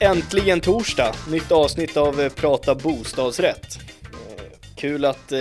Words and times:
Äntligen 0.00 0.60
torsdag, 0.60 1.14
nytt 1.30 1.52
avsnitt 1.52 1.96
av 1.96 2.20
eh, 2.20 2.32
Prata 2.32 2.74
bostadsrätt. 2.74 3.78
Eh, 4.02 4.44
Kul 4.76 5.04
att, 5.04 5.32
eh, 5.32 5.38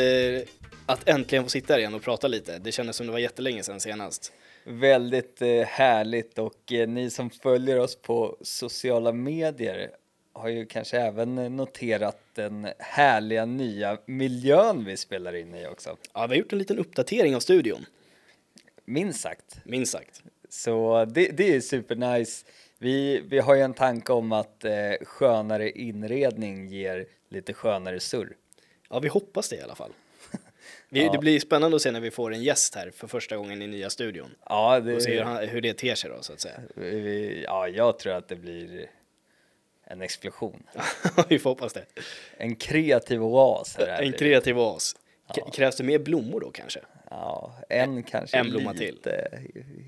att 0.85 1.09
äntligen 1.09 1.43
få 1.43 1.49
sitta 1.49 1.73
här 1.73 1.79
igen 1.79 1.93
och 1.93 2.01
prata 2.01 2.27
lite. 2.27 2.57
Det 2.57 2.71
kändes 2.71 2.95
som 2.95 3.05
det 3.05 3.11
var 3.11 3.19
jättelänge 3.19 3.63
sedan 3.63 3.79
senast. 3.79 4.33
Väldigt 4.63 5.39
härligt 5.67 6.39
och 6.39 6.71
ni 6.87 7.09
som 7.09 7.29
följer 7.29 7.79
oss 7.79 7.95
på 7.95 8.37
sociala 8.41 9.11
medier 9.11 9.89
har 10.33 10.49
ju 10.49 10.65
kanske 10.65 10.97
även 10.99 11.35
noterat 11.55 12.17
den 12.33 12.67
härliga 12.79 13.45
nya 13.45 13.97
miljön 14.05 14.85
vi 14.85 14.97
spelar 14.97 15.35
in 15.35 15.55
i 15.55 15.67
också. 15.67 15.97
Ja, 16.13 16.27
vi 16.27 16.35
har 16.35 16.39
gjort 16.39 16.53
en 16.53 16.59
liten 16.59 16.79
uppdatering 16.79 17.35
av 17.35 17.39
studion, 17.39 17.85
Minst 18.85 19.21
sagt. 19.21 19.59
minst 19.63 19.91
sagt. 19.91 20.23
Så 20.49 21.05
det, 21.05 21.29
det 21.37 21.55
är 21.55 21.61
supernice. 21.61 22.45
Vi, 22.79 23.19
vi 23.19 23.39
har 23.39 23.55
ju 23.55 23.61
en 23.61 23.73
tanke 23.73 24.13
om 24.13 24.31
att 24.31 24.65
eh, 24.65 24.91
skönare 25.01 25.71
inredning 25.71 26.67
ger 26.67 27.05
lite 27.29 27.53
skönare 27.53 27.99
surr. 27.99 28.35
Ja, 28.89 28.99
vi 28.99 29.07
hoppas 29.07 29.49
det 29.49 29.55
i 29.55 29.61
alla 29.61 29.75
fall. 29.75 29.91
Vi, 30.89 31.05
Ja. 31.05 31.11
Det 31.11 31.17
blir 31.17 31.39
spännande 31.39 31.75
att 31.75 31.81
se 31.81 31.91
när 31.91 31.99
vi 31.99 32.11
får 32.11 32.33
en 32.33 32.43
gäst 32.43 32.75
här 32.75 32.91
för 32.95 33.07
första 33.07 33.37
gången 33.37 33.61
i 33.61 33.67
nya 33.67 33.89
studion. 33.89 34.29
Ja, 34.45 34.79
det, 34.79 34.95
Och 34.95 35.01
se 35.01 35.11
hur, 35.15 35.21
han, 35.21 35.47
hur 35.47 35.61
det 35.61 35.73
ter 35.73 35.95
sig 35.95 36.09
då, 36.09 36.21
så 36.21 36.33
att 36.33 36.39
säga. 36.39 36.59
vi, 36.75 37.43
ja, 37.43 37.67
jag 37.67 37.99
tror 37.99 38.13
att 38.13 38.27
det 38.27 38.35
blir 38.35 38.89
en 39.83 40.01
explosion. 40.01 40.63
vi 41.29 41.39
får 41.39 41.49
hoppas 41.49 41.73
det. 41.73 41.85
En 42.37 42.55
kreativ 42.55 43.23
oas. 43.23 43.77
här 43.77 43.87
är 43.87 44.01
En 44.01 44.13
kreativ 44.13 44.59
oas. 44.59 44.95
K- 45.35 45.49
Krävs 45.53 45.75
det 45.75 45.83
mer 45.83 45.99
blommor 45.99 46.39
då 46.39 46.51
kanske? 46.51 46.79
Ja, 47.09 47.53
en 47.69 48.03
kanske 48.03 48.37
en 48.37 48.49
blomma 48.49 48.71
lite 48.71 49.41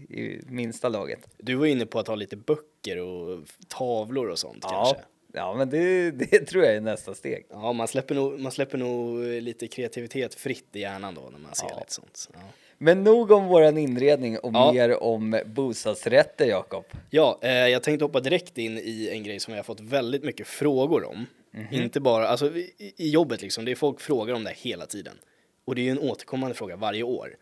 i, 0.09 0.13
i 0.19 0.41
minsta 0.47 0.89
laget. 0.89 1.19
Du 1.37 1.55
var 1.55 1.65
inne 1.65 1.85
på 1.85 1.99
att 1.99 2.07
ha 2.07 2.15
lite 2.15 2.35
böcker 2.35 2.97
och 2.97 3.39
tavlor 3.67 4.29
och 4.29 4.39
sånt 4.39 4.59
Ja, 4.61 4.69
kanske? 4.69 4.95
ja 5.33 5.53
men 5.53 5.69
det, 5.69 6.11
det 6.11 6.39
tror 6.47 6.63
jag 6.65 6.75
är 6.75 6.81
nästa 6.81 7.13
steg. 7.13 7.45
Ja, 7.49 7.73
man 7.73 7.87
släpper, 7.87 8.15
nog, 8.15 8.39
man 8.39 8.51
släpper 8.51 8.77
nog 8.77 9.23
lite 9.23 9.67
kreativitet 9.67 10.35
fritt 10.35 10.67
i 10.75 10.79
hjärnan 10.79 11.15
då 11.15 11.21
när 11.31 11.39
man 11.39 11.55
ser 11.55 11.67
Ja. 11.69 11.79
lite 11.79 11.93
sånt. 11.93 12.29
Ja, 12.33 12.39
Men 12.77 13.03
nog 13.03 13.31
om 13.31 13.47
våran 13.47 13.77
inredning 13.77 14.37
och 14.39 14.51
Ja. 14.53 14.71
mer 14.73 15.03
om 15.03 15.39
bostadsrätter, 15.45 16.45
Jakob. 16.45 16.85
ja 17.09 17.39
eh, 17.41 17.51
jag 17.51 17.83
tänkte 17.83 18.05
hoppa 18.05 18.19
direkt 18.19 18.57
in 18.57 18.77
i 18.77 19.09
en 19.11 19.23
grej 19.23 19.39
som 19.39 19.53
jag 19.53 19.57
har 19.59 19.63
fått 19.63 19.79
väldigt 19.79 20.23
mycket 20.23 20.47
frågor 20.47 21.03
om. 21.07 21.25
Inte 21.72 22.00
bara, 22.00 22.28
alltså 22.28 22.58
i, 22.58 22.94
i 22.97 23.09
jobbet 23.09 23.42
liksom, 23.42 23.66
det 23.66 23.72
är 23.72 23.75
folk 23.75 24.02
frågar 24.02 24.33
om 24.33 24.44
det 24.44 24.53
hela 24.58 24.86
tiden. 24.86 25.17
Och 25.66 25.75
det 25.75 25.81
är 25.81 25.83
ju 25.83 25.92
en 25.92 26.00
återkommande 26.00 26.55
fråga 26.55 26.75
varje 26.75 27.03
år. 27.03 27.36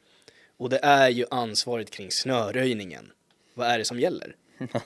Och 0.58 0.70
det 0.70 0.80
är 0.84 1.10
ju 1.10 1.26
ansvaret 1.32 1.92
kring 1.92 2.12
snöröjningen. 2.12 3.12
Vad 3.54 3.68
är 3.68 3.78
det 3.78 3.86
som 3.86 4.00
gäller? 4.00 4.36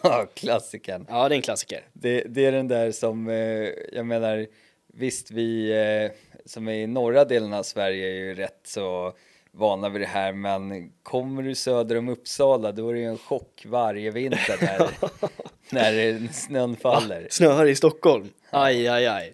Ja, 0.04 0.28
Klassikern. 0.34 1.06
Ja, 1.10 1.30
det 1.30 1.36
är 1.36 1.38
en 1.38 1.42
klassiker. 1.42 1.88
Det, 1.94 2.22
det 2.22 2.46
är 2.46 2.52
den 2.52 2.68
där 2.68 2.92
som, 2.92 3.30
eh, 3.30 3.70
jag 3.94 4.06
menar, 4.06 4.48
visst 4.88 5.32
vi 5.32 5.72
eh, 5.72 6.12
som 6.46 6.68
är 6.68 6.74
i 6.74 6.88
norra 6.88 7.26
delen 7.26 7.54
av 7.54 7.64
Sverige 7.64 8.08
är 8.08 8.16
ju 8.16 8.36
rätt 8.36 8.62
så 8.64 9.14
vana 9.52 9.90
vid 9.90 10.02
det 10.02 10.08
här, 10.08 10.34
men 10.34 10.92
kommer 11.04 11.44
du 11.44 11.56
söder 11.56 11.98
om 11.98 12.10
Uppsala 12.10 12.72
då 12.72 12.90
är 12.90 12.94
det 12.94 13.00
ju 13.00 13.06
en 13.06 13.18
chock 13.18 13.66
varje 13.68 14.12
vinter 14.12 14.58
när, 14.62 14.90
när 15.72 16.28
snön 16.34 16.76
faller. 16.76 17.28
Snöar 17.30 17.66
i 17.66 17.76
Stockholm. 17.76 18.30
Aj, 18.50 18.88
aj, 18.88 19.06
aj. 19.08 19.34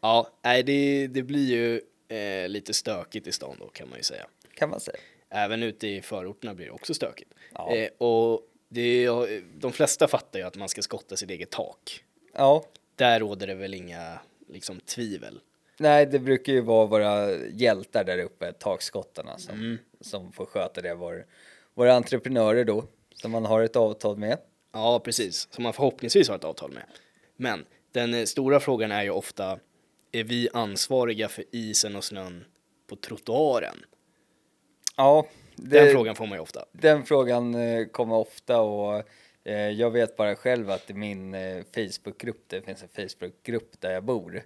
Ja, 0.00 0.30
nej, 0.44 0.62
det, 0.62 1.06
det 1.06 1.22
blir 1.22 1.46
ju 1.50 1.80
eh, 2.18 2.48
lite 2.48 2.74
stökigt 2.74 3.26
i 3.26 3.32
stan 3.32 3.56
då 3.60 3.66
kan 3.68 3.88
man 3.88 3.98
ju 3.98 4.02
säga. 4.02 4.26
Kan 4.54 4.70
man 4.70 4.80
säga. 4.80 4.96
Även 5.30 5.62
ute 5.62 5.88
i 5.88 6.02
förorterna 6.02 6.54
blir 6.54 6.66
det 6.66 6.72
också 6.72 6.94
stökigt. 6.94 7.30
Ja. 7.54 7.74
Eh, 7.76 7.88
och 7.98 8.40
det 8.68 9.08
de 9.58 9.72
flesta 9.72 10.08
fattar 10.08 10.38
ju 10.38 10.44
att 10.44 10.56
man 10.56 10.68
ska 10.68 10.82
skotta 10.82 11.16
sitt 11.16 11.30
eget 11.30 11.50
tak. 11.50 12.04
Ja, 12.34 12.64
Där 12.96 13.20
råder 13.20 13.46
det 13.46 13.54
väl 13.54 13.74
inga 13.74 14.18
liksom, 14.48 14.80
tvivel. 14.80 15.40
nej 15.78 16.06
det 16.06 16.18
brukar 16.18 16.52
ju 16.52 16.60
vara 16.60 16.86
våra 16.86 17.32
hjältar 17.36 18.04
där 18.04 18.18
uppe, 18.18 18.52
takskottarna, 18.52 19.38
som, 19.38 19.54
Mm. 19.54 19.78
som 20.00 20.32
får 20.32 20.46
sköta 20.46 20.80
det. 20.80 20.94
Vår, 20.94 21.26
våra 21.74 21.94
entreprenörer 21.94 22.64
då, 22.64 22.84
som 23.14 23.30
man 23.30 23.44
har 23.44 23.62
ett 23.62 23.76
avtal 23.76 24.16
med. 24.16 24.38
Ja, 24.76 25.00
precis. 25.00 25.48
Som 25.50 25.62
man 25.64 25.72
förhoppningsvis 25.72 26.28
har 26.28 26.36
ett 26.36 26.44
avtal 26.44 26.72
med. 26.72 26.82
Men 27.36 27.64
den 27.92 28.14
eh, 28.14 28.24
stora 28.24 28.60
frågan 28.60 28.92
är 28.92 29.02
ju 29.02 29.10
ofta, 29.10 29.58
är 30.12 30.24
vi 30.24 30.48
ansvariga 30.52 31.28
för 31.28 31.44
isen 31.50 31.96
och 31.96 32.04
snön 32.04 32.44
på 32.86 32.96
trottoaren? 32.96 33.76
Ja, 34.96 35.26
det, 35.56 35.80
Den 35.80 35.92
frågan 35.92 36.16
får 36.16 36.26
man 36.26 36.38
ju 36.38 36.42
ofta. 36.42 36.64
Den 36.72 37.04
frågan 37.04 37.54
eh, 37.54 37.86
kommer 37.86 38.14
ofta 38.14 38.60
och 38.60 39.02
eh, 39.44 39.70
jag 39.70 39.90
vet 39.90 40.16
bara 40.16 40.36
själv 40.36 40.70
att 40.70 40.90
i 40.90 40.94
min 40.94 41.34
eh, 41.34 41.64
Facebookgrupp, 41.74 42.44
det 42.46 42.62
finns 42.62 42.82
en 42.82 43.08
Facebookgrupp 43.08 43.80
där 43.80 43.92
jag 43.92 44.04
bor, 44.04 44.36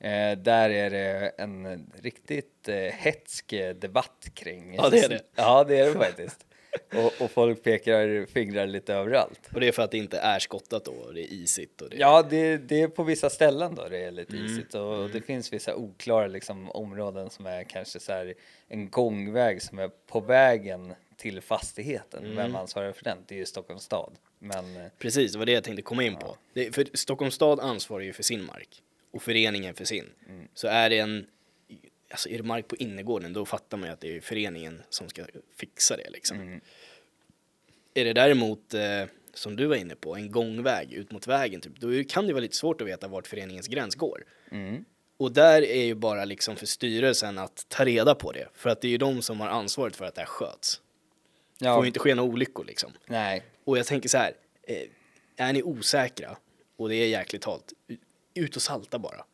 eh, 0.00 0.38
där 0.38 0.70
är 0.70 0.90
det 0.90 1.28
en 1.38 1.86
riktigt 2.02 2.68
eh, 2.68 2.76
hetsk 2.76 3.54
debatt 3.74 4.28
kring. 4.34 4.74
Ja, 4.74 4.88
det 4.88 4.98
är 4.98 5.08
det. 5.08 5.22
Ja, 5.34 5.64
det 5.64 5.78
är 5.78 5.86
det 5.86 5.92
faktiskt. 5.92 6.46
Och, 6.94 7.12
och 7.24 7.30
folk 7.30 7.62
pekar 7.62 8.26
fingrar 8.26 8.66
lite 8.66 8.94
överallt. 8.94 9.40
Och 9.54 9.60
det 9.60 9.68
är 9.68 9.72
för 9.72 9.82
att 9.82 9.90
det 9.90 9.98
inte 9.98 10.18
är 10.18 10.38
skottat 10.38 10.84
då, 10.84 10.92
och 10.92 11.14
det 11.14 11.20
är 11.20 11.32
isigt 11.32 11.80
och 11.82 11.90
det 11.90 11.96
Ja, 11.96 12.22
det, 12.30 12.56
det 12.56 12.80
är 12.80 12.88
på 12.88 13.02
vissa 13.02 13.30
ställen 13.30 13.74
då 13.74 13.88
det 13.88 13.98
är 13.98 14.10
lite 14.10 14.32
Mm. 14.36 14.46
isigt 14.46 14.74
och 14.74 15.10
det 15.10 15.20
finns 15.20 15.52
vissa 15.52 15.76
oklara 15.76 16.26
liksom, 16.26 16.70
områden 16.70 17.30
som 17.30 17.46
är 17.46 17.64
kanske 17.64 18.00
så 18.00 18.12
här 18.12 18.34
en 18.68 18.90
gångväg 18.90 19.62
som 19.62 19.78
är 19.78 19.88
på 20.06 20.20
vägen 20.20 20.94
till 21.16 21.40
fastigheten. 21.40 22.24
Mm. 22.24 22.36
Vem 22.36 22.56
ansvarar 22.56 22.92
för 22.92 23.04
den? 23.04 23.18
Det 23.26 23.34
är 23.34 23.38
ju 23.38 23.46
Stockholms 23.46 23.82
stad. 23.82 24.12
Men 24.38 24.64
Precis, 24.98 25.32
det 25.32 25.38
var 25.38 25.46
det 25.46 25.52
jag 25.52 25.64
tänkte 25.64 25.82
komma 25.82 26.04
in 26.04 26.16
på. 26.16 26.36
Det, 26.52 26.74
för 26.74 26.86
Stockholms 26.94 27.34
stad 27.34 27.60
ansvarar 27.60 28.02
ju 28.02 28.12
för 28.12 28.22
sin 28.22 28.44
mark 28.44 28.82
och 29.10 29.22
föreningen 29.22 29.74
för 29.74 29.84
sin. 29.84 30.04
Mm. 30.28 30.48
Så 30.54 30.68
är 30.68 30.90
det 30.90 30.98
en, 30.98 31.26
alltså 32.12 32.28
är 32.28 32.36
det 32.36 32.42
mark 32.44 32.68
på 32.68 32.76
innergården 32.76 33.32
då 33.32 33.44
fattar 33.46 33.76
man 33.76 33.88
ju 33.88 33.92
att 33.92 34.00
det 34.00 34.16
är 34.16 34.20
föreningen 34.20 34.82
som 34.90 35.08
ska 35.08 35.24
fixa 35.56 35.96
det 35.96 36.10
liksom. 36.10 36.40
Mm. 36.40 36.60
Är 37.94 38.04
det 38.04 38.12
däremot, 38.12 38.74
eh, 38.74 39.04
som 39.34 39.56
du 39.56 39.66
var 39.66 39.76
inne 39.76 39.94
på, 39.94 40.16
en 40.16 40.30
gångväg 40.30 40.92
ut 40.92 41.10
mot 41.12 41.26
vägen 41.26 41.60
typ, 41.60 41.76
då 41.80 42.04
kan 42.08 42.26
det 42.26 42.32
vara 42.32 42.40
lite 42.40 42.56
svårt 42.56 42.80
att 42.80 42.86
veta 42.86 43.08
vart 43.08 43.26
föreningens 43.26 43.68
gräns 43.68 43.94
går. 43.94 44.24
mm, 44.50 44.84
Och 45.16 45.32
där 45.32 45.62
är 45.62 45.84
ju 45.84 45.94
bara 45.94 46.24
liksom 46.24 46.56
för 46.56 46.66
styrelsen 46.66 47.38
att 47.38 47.66
ta 47.68 47.84
reda 47.84 48.14
på 48.14 48.32
det, 48.32 48.48
för 48.54 48.70
att 48.70 48.80
det 48.80 48.88
är 48.88 48.90
ju 48.90 48.98
de 48.98 49.22
som 49.22 49.40
har 49.40 49.48
ansvaret 49.48 49.96
för 49.96 50.04
att 50.04 50.14
det 50.14 50.20
här 50.20 50.28
sköts. 50.28 50.80
Det 51.58 51.66
ja, 51.66 51.74
får 51.76 51.84
ju 51.84 51.86
inte 51.86 51.98
ske 52.00 52.14
några 52.14 52.30
olyckor 52.30 52.64
liksom. 52.64 52.92
nej, 53.06 53.42
Och 53.64 53.78
jag 53.78 53.86
tänker 53.86 54.08
så 54.08 54.18
här, 54.18 54.32
eh, 54.62 54.88
är 55.36 55.52
ni 55.52 55.62
osäkra 55.62 56.36
och 56.76 56.88
det 56.88 56.94
är 56.94 57.06
jäkligt 57.06 57.44
halt, 57.44 57.72
ut 58.34 58.56
och 58.56 58.62
salta 58.62 58.98
bara. 58.98 59.24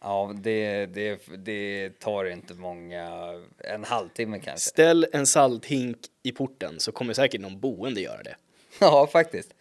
Ja, 0.00 0.34
det, 0.40 0.86
det, 0.86 1.20
det 1.38 1.90
tar 2.00 2.24
inte 2.24 2.54
många, 2.54 3.32
en 3.58 3.84
halvtimme 3.84 4.38
kanske. 4.38 4.68
Ställ 4.68 5.06
en 5.12 5.26
salthink 5.26 5.98
i 6.22 6.32
porten 6.32 6.80
så 6.80 6.92
kommer 6.92 7.14
säkert 7.14 7.40
någon 7.40 7.60
boende 7.60 8.00
göra 8.00 8.22
det. 8.22 8.36
Ja, 8.80 9.06
faktiskt. 9.12 9.54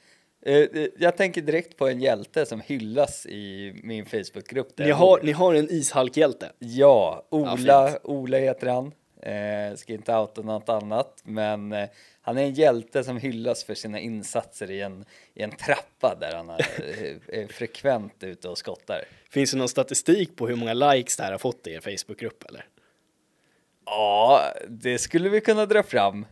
Eh, 0.45 0.55
eh, 0.55 0.87
Jag 0.97 1.17
tänker 1.17 1.41
direkt 1.41 1.77
på 1.77 1.87
en 1.87 2.01
hjälte 2.01 2.45
som 2.45 2.61
hyllas 2.61 3.25
i 3.25 3.73
min 3.83 4.05
Facebookgrupp. 4.05 4.77
Ni 4.77 4.91
har, 4.91 5.19
ni 5.23 5.31
har 5.31 5.53
en 5.53 5.71
ishalkhjälte. 5.71 6.51
Ja, 6.59 7.25
Ja, 7.29 7.37
Ola, 7.37 7.87
fint. 7.87 7.99
Ola 8.03 8.37
heter 8.37 8.67
han. 8.67 8.91
Eh, 9.21 9.75
ska 9.75 9.93
inte 9.93 10.15
outa 10.15 10.41
något 10.41 10.69
annat, 10.69 11.21
men 11.23 11.71
eh, 11.71 11.89
han 12.21 12.37
är 12.37 12.43
en 12.43 12.53
hjälte 12.53 13.03
som 13.03 13.17
hyllas 13.17 13.63
för 13.63 13.75
sina 13.75 13.99
insatser 13.99 14.71
i 14.71 14.81
en, 14.81 15.05
i 15.33 15.41
en 15.43 15.51
trappa 15.51 16.15
där 16.19 16.35
han 16.35 16.49
är, 16.49 16.59
eh, 17.29 17.39
är 17.39 17.47
frekvent 17.47 18.23
ute 18.23 18.49
och 18.49 18.57
skottar. 18.57 19.03
Finns 19.35 19.51
det 19.51 19.57
någon 19.57 19.69
statistik 19.69 20.35
på 20.35 20.47
hur 20.47 20.55
många 20.55 20.73
likes 20.73 21.17
det 21.17 21.23
här 21.23 21.31
har 21.31 21.37
fått 21.39 21.67
i 21.67 21.71
er 21.73 21.79
Facebookgrupp 21.79 22.43
eller? 22.49 22.65
Ja, 23.85 24.53
det 24.67 24.97
skulle 24.99 25.29
vi 25.29 25.41
kunna 25.41 25.65
dra 25.65 25.83
fram 25.83 26.25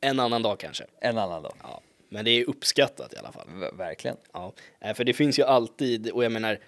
En 0.00 0.20
annan 0.20 0.42
dag 0.42 0.58
kanske. 0.58 0.84
en 1.00 1.18
annan 1.18 1.42
dag. 1.42 1.54
Ja, 1.62 1.80
men 2.08 2.24
det 2.24 2.30
är 2.30 2.44
uppskattat 2.48 3.12
i 3.14 3.16
alla 3.16 3.32
fall. 3.32 3.48
V- 3.60 3.70
verkligen. 3.72 4.16
Ja, 4.32 4.52
eh, 4.80 4.94
för 4.94 5.04
det 5.04 5.12
finns 5.12 5.38
ju 5.38 5.42
alltid, 5.42 6.10
och 6.10 6.24
jag 6.24 6.32
menar, 6.32 6.58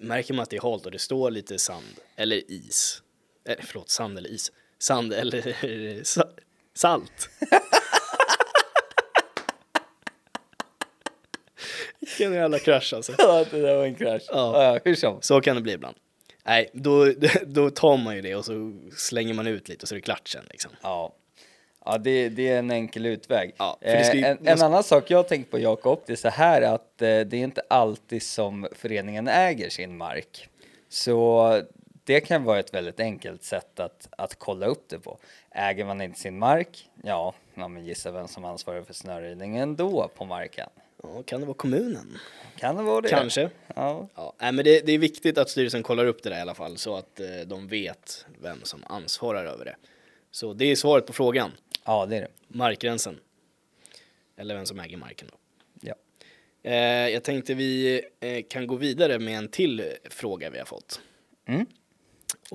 märker 0.00 0.34
man 0.34 0.42
att 0.42 0.50
det 0.50 0.56
är 0.56 0.60
halt 0.62 0.86
och 0.86 0.92
det 0.92 0.98
står 0.98 1.30
lite 1.30 1.58
sand 1.58 2.00
eller 2.16 2.50
is, 2.50 3.02
eh, 3.48 3.56
förlåt, 3.60 3.90
sand 3.90 4.18
eller 4.18 4.30
is, 4.30 4.52
sand 4.78 5.12
eller 5.12 6.02
sa, 6.04 6.24
salt. 6.74 7.30
Vilken 12.00 12.32
jävla 12.32 12.58
krasch 12.58 12.92
alltså. 12.94 13.12
Ja, 13.18 13.44
det 13.50 13.60
där 13.60 13.76
var 13.76 13.84
en 13.84 13.94
krasch. 13.94 14.22
Ja. 14.28 14.64
Ja, 14.74 14.80
hur 14.84 14.94
som. 14.94 15.18
Så 15.22 15.40
kan 15.40 15.56
det 15.56 15.62
bli 15.62 15.72
ibland. 15.72 15.96
Nej, 16.44 16.70
då, 16.72 17.12
då 17.46 17.70
tar 17.70 17.96
man 17.96 18.16
ju 18.16 18.20
det 18.22 18.34
och 18.34 18.44
så 18.44 18.72
slänger 18.96 19.34
man 19.34 19.46
ut 19.46 19.68
lite 19.68 19.82
och 19.82 19.88
så 19.88 19.94
är 19.94 19.96
det 19.96 20.02
klart 20.02 20.28
sen 20.28 20.44
liksom. 20.50 20.70
Ja. 20.82 21.12
Ja, 21.84 21.98
det, 21.98 22.28
det 22.28 22.48
är 22.48 22.58
en 22.58 22.70
enkel 22.70 23.06
utväg. 23.06 23.54
Ja, 23.58 23.78
ska 23.80 24.14
ju- 24.14 24.22
Eh, 24.24 24.30
en, 24.30 24.46
en 24.48 24.62
annan 24.62 24.82
sak 24.84 25.10
jag 25.10 25.18
har 25.18 25.22
tänkt 25.22 25.50
på 25.50 25.58
Jakob, 25.58 26.00
det 26.06 26.12
är 26.12 26.16
så 26.16 26.28
här 26.28 26.62
att 26.62 27.02
eh, 27.02 27.20
det 27.20 27.34
är 27.34 27.34
inte 27.34 27.62
alltid 27.70 28.22
som 28.22 28.68
föreningen 28.72 29.28
äger 29.28 29.70
sin 29.70 29.96
mark. 29.96 30.48
Så 30.88 31.62
det 32.04 32.20
kan 32.20 32.44
vara 32.44 32.58
ett 32.58 32.74
väldigt 32.74 33.00
enkelt 33.00 33.42
sätt 33.42 33.80
att, 33.80 34.08
att 34.10 34.34
kolla 34.38 34.66
upp 34.66 34.88
det 34.88 34.98
på. 34.98 35.18
Äger 35.50 35.84
man 35.84 36.00
inte 36.00 36.20
sin 36.20 36.38
mark, 36.38 36.88
ja, 37.04 37.34
ja 37.54 37.68
men 37.68 37.84
gissa 37.84 38.10
vem 38.10 38.28
som 38.28 38.44
ansvarar 38.44 38.82
för 38.82 38.94
snöröjningen 38.94 39.76
då 39.76 40.10
på 40.16 40.24
marken. 40.24 40.68
Ja, 41.02 41.22
kan 41.22 41.40
det 41.40 41.46
vara 41.46 41.56
kommunen? 41.56 42.18
Kan 42.56 42.76
det 42.76 42.82
vara 42.82 43.00
det? 43.00 43.08
Kanske. 43.08 43.50
Ja. 43.74 44.08
Ja, 44.14 44.32
nej, 44.40 44.52
men 44.52 44.64
det, 44.64 44.86
det 44.86 44.92
är 44.92 44.98
viktigt 44.98 45.38
att 45.38 45.50
styrelsen 45.50 45.82
kollar 45.82 46.06
upp 46.06 46.22
det 46.22 46.30
där 46.30 46.38
i 46.38 46.40
alla 46.40 46.54
fall 46.54 46.76
så 46.76 46.96
att 46.96 47.20
eh, 47.20 47.26
de 47.46 47.68
vet 47.68 48.26
vem 48.42 48.58
som 48.62 48.84
ansvarar 48.86 49.44
över 49.44 49.64
det. 49.64 49.76
Så 50.30 50.52
det 50.54 50.64
är 50.64 50.76
svaret 50.76 51.06
på 51.06 51.12
frågan. 51.12 51.50
ja, 51.84 52.06
det 52.06 52.16
är 52.16 52.20
det. 52.20 52.28
Markgränsen. 52.48 53.18
Eller 54.36 54.54
vem 54.54 54.66
som 54.66 54.80
äger 54.80 54.96
marken 54.96 55.28
då. 55.30 55.38
Ja. 55.80 55.94
Eh, 56.70 57.08
jag 57.08 57.24
tänkte 57.24 57.54
vi 57.54 58.02
eh, 58.20 58.42
kan 58.48 58.66
gå 58.66 58.76
vidare 58.76 59.18
med 59.18 59.38
en 59.38 59.48
till 59.48 59.84
fråga 60.10 60.50
vi 60.50 60.58
har 60.58 60.66
fått. 60.66 61.00
Mm. 61.46 61.66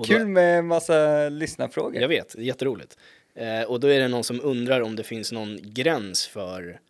Kul 0.06 0.20
Då, 0.20 0.26
med 0.26 0.64
massa 0.64 1.28
lyssnarfrågor. 1.28 2.00
jag 2.00 2.08
vet, 2.08 2.34
jätteroligt. 2.38 2.98
Eh, 3.34 3.62
och 3.62 3.80
då 3.80 3.88
är 3.88 4.00
det 4.00 4.08
någon 4.08 4.24
som 4.24 4.40
undrar 4.42 4.80
om 4.80 4.96
det 4.96 5.02
finns 5.02 5.32
någon 5.32 5.58
gräns 5.62 6.26
för 6.26 6.80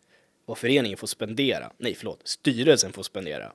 vad 0.47 0.57
föreningen 0.57 0.97
får 0.97 1.07
spendera. 1.07 1.71
Nej, 1.77 1.95
förlåt, 1.95 2.21
styrelsen 2.23 2.93
får 2.93 3.03
spendera. 3.03 3.51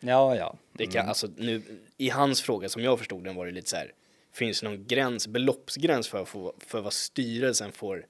Ja, 0.00 0.36
ja. 0.36 0.56
Det 0.72 0.86
kan, 0.86 1.08
alltså, 1.08 1.28
nu, 1.36 1.62
I 1.96 2.08
hans 2.08 2.42
fråga, 2.42 2.68
som 2.68 2.82
jag 2.82 2.98
förstod 2.98 3.24
den, 3.24 3.34
var 3.34 3.46
det 3.46 3.52
lite 3.52 3.70
så 3.70 3.76
här. 3.76 3.92
Finns 4.32 4.60
det 4.60 4.68
någon 4.68 4.86
gräns, 4.86 5.28
beloppsgräns 5.28 6.08
för, 6.08 6.24
för, 6.24 6.52
för 6.66 6.80
vad 6.80 6.92
styrelsen 6.92 7.72
får 7.72 8.06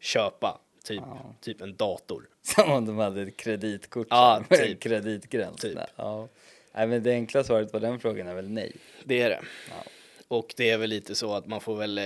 köpa? 0.00 0.60
Typ, 0.84 1.02
typ 1.40 1.60
en 1.60 1.76
dator. 1.76 2.28
Som 2.42 2.72
om 2.72 2.86
de 2.86 2.98
hade 2.98 3.22
ett 3.22 3.36
kreditkort 3.36 4.06
Ja, 4.10 4.44
typ. 4.50 4.80
kreditgräns. 4.80 5.60
Typ. 5.60 5.78
Ja. 5.96 6.28
Nej, 6.74 6.86
men 6.86 7.02
det 7.02 7.10
enkla 7.12 7.44
svaret 7.44 7.72
på 7.72 7.78
den 7.78 8.00
frågan 8.00 8.26
är 8.28 8.34
väl 8.34 8.48
nej. 8.50 8.72
Det 9.04 9.22
är 9.22 9.30
det. 9.30 9.40
Ja. 9.70 9.90
Och 10.28 10.54
det 10.56 10.70
är 10.70 10.78
väl 10.78 10.90
lite 10.90 11.14
så 11.14 11.34
att 11.34 11.46
man 11.46 11.60
får 11.60 11.76
väl 11.76 11.98
eh, 11.98 12.04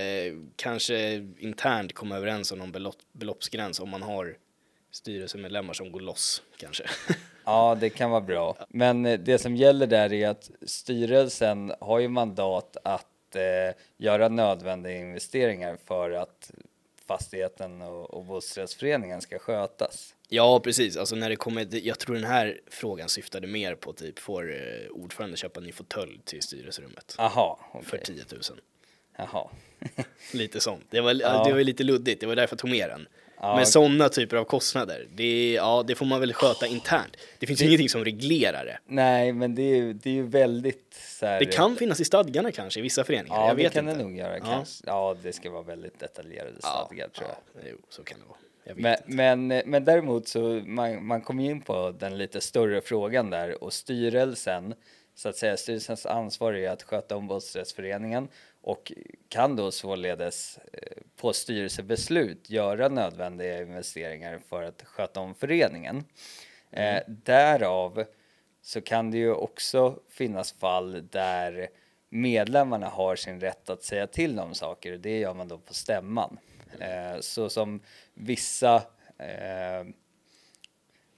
kanske 0.55 1.27
internt 1.39 1.93
komma 1.93 2.17
överens 2.17 2.51
om 2.51 2.59
någon 2.59 2.71
belopp, 2.71 2.97
beloppsgräns 3.11 3.79
om 3.79 3.89
man 3.89 4.01
har 4.01 4.37
styrelsemedlemmar 4.91 5.73
som 5.73 5.91
går 5.91 5.99
loss 5.99 6.41
kanske. 6.57 6.83
Ja, 7.45 7.77
det 7.79 7.89
kan 7.89 8.11
vara 8.11 8.21
bra. 8.21 8.55
Men 8.69 9.05
eh, 9.05 9.19
det 9.19 9.37
som 9.37 9.55
gäller 9.55 9.87
där 9.87 10.13
är 10.13 10.27
att 10.29 10.51
styrelsen 10.65 11.73
har 11.79 11.99
ju 11.99 12.07
mandat 12.07 12.77
att 12.83 13.35
eh, 13.35 13.75
göra 13.97 14.29
nödvändiga 14.29 14.97
investeringar 14.97 15.77
för 15.85 16.11
att 16.11 16.51
fastigheten 17.07 17.81
och, 17.81 18.13
och 18.13 18.25
bostadsrättsföreningen 18.25 19.21
ska 19.21 19.39
skötas. 19.39 20.15
ja, 20.29 20.59
precis. 20.59 20.97
Alltså 20.97 21.15
när 21.15 21.29
det 21.29 21.35
kommer, 21.35 21.85
jag 21.87 21.99
tror 21.99 22.15
den 22.15 22.23
här 22.23 22.59
frågan 22.67 23.09
syftade 23.09 23.47
mer 23.47 23.75
på 23.75 23.93
typ 23.93 24.19
får 24.19 24.53
eh, 24.53 24.89
ordförande 24.91 25.37
köpa 25.37 25.59
en 25.59 25.63
ny 25.65 25.71
fåtölj 25.71 26.19
till 26.25 26.41
styrelserummet 26.41 27.15
Aha, 27.17 27.59
för 27.83 27.97
okej. 27.97 28.05
10 28.05 28.23
000. 28.31 28.41
Jaha. 29.17 29.49
Lite 30.33 30.59
sånt. 30.59 30.85
Det 30.89 31.01
var, 31.01 31.13
Ja. 31.13 31.43
det 31.43 31.53
var 31.53 31.59
lite 31.63 31.83
luddigt, 31.83 32.21
det 32.21 32.27
var 32.27 32.35
därför 32.35 32.53
jag 32.53 32.59
tog 32.59 32.69
med 32.69 32.89
den. 32.89 33.07
Ja. 33.43 33.55
Men 33.55 33.65
sådana 33.65 34.09
typer 34.09 34.37
av 34.37 34.43
kostnader, 34.43 35.07
det, 35.15 35.53
ja, 35.53 35.83
det 35.87 35.95
får 35.95 36.05
man 36.05 36.19
väl 36.19 36.33
sköta 36.33 36.67
internt. 36.67 37.17
Det 37.39 37.47
finns 37.47 37.61
ju 37.61 37.65
ingenting 37.65 37.89
som 37.89 38.05
reglerar 38.05 38.65
det. 38.65 38.79
Nej, 38.87 39.33
men 39.33 39.55
det 39.55 39.61
är 39.61 39.75
ju, 39.75 39.93
det 39.93 40.09
är 40.09 40.13
ju 40.13 40.27
väldigt 40.27 41.01
så 41.19 41.25
här... 41.25 41.39
Det 41.39 41.45
kan 41.45 41.75
finnas 41.75 41.99
i 41.99 42.05
stadgarna 42.05 42.51
kanske 42.51 42.79
i 42.79 42.83
vissa 42.83 43.03
föreningar, 43.03 43.35
Ja, 43.35 43.47
jag 43.47 43.57
det 43.57 43.63
vet 43.63 43.73
kan 43.73 43.89
inte. 43.89 43.97
det 43.99 44.03
nog 44.03 44.17
göra. 44.17 44.37
Ja. 44.37 44.43
Kanske. 44.45 44.83
Ja, 44.87 45.15
det 45.23 45.33
ska 45.33 45.49
vara 45.49 45.63
väldigt 45.63 45.99
detaljerade 45.99 46.57
stadgar 46.59 47.07
tror 47.07 47.27
jag. 47.27 47.63
Ja, 47.63 47.69
jo, 47.71 47.77
så 47.89 48.03
kan 48.03 48.17
det 48.19 48.25
vara. 48.25 48.37
Men, 48.75 48.97
men, 49.47 49.61
men 49.65 49.85
däremot 49.85 50.27
så 50.27 50.39
man, 50.65 51.05
man 51.05 51.21
kommer 51.21 51.43
in 51.43 51.61
på 51.61 51.95
den 51.99 52.17
lite 52.17 52.41
större 52.41 52.81
frågan 52.81 53.29
där 53.29 53.63
och 53.63 53.73
styrelsen, 53.73 54.73
så 55.15 55.29
att 55.29 55.35
säga 55.35 55.57
styrelsens 55.57 56.05
ansvar 56.05 56.53
är 56.53 56.69
att 56.69 56.83
sköta 56.83 57.15
om 57.15 57.27
bostadsrättsföreningen 57.27 58.27
och 58.61 58.91
kan 59.29 59.55
då 59.55 59.71
således 59.71 60.59
eh, 60.73 60.97
på 61.15 61.33
styrelsebeslut 61.33 62.49
göra 62.49 62.87
nödvändiga 62.87 63.61
investeringar 63.61 64.39
för 64.49 64.63
att 64.63 64.81
sköta 64.81 65.19
om 65.19 65.35
föreningen. 65.35 66.03
Eh, 66.71 66.99
därav 67.07 68.05
så 68.61 68.81
kan 68.81 69.11
det 69.11 69.17
ju 69.17 69.33
också 69.33 69.99
finnas 70.09 70.51
fall 70.51 71.07
där 71.07 71.69
medlemmarna 72.09 72.87
har 72.87 73.15
sin 73.15 73.39
rätt 73.39 73.69
att 73.69 73.83
säga 73.83 74.07
till 74.07 74.39
om 74.39 74.53
saker 74.53 74.93
och 74.93 74.99
det 74.99 75.19
gör 75.19 75.33
man 75.33 75.47
då 75.47 75.57
på 75.57 75.73
stämman. 75.73 76.39
Eh, 76.79 77.19
så 77.19 77.49
som 77.49 77.79
vissa, 78.13 78.75
eh, 79.17 79.85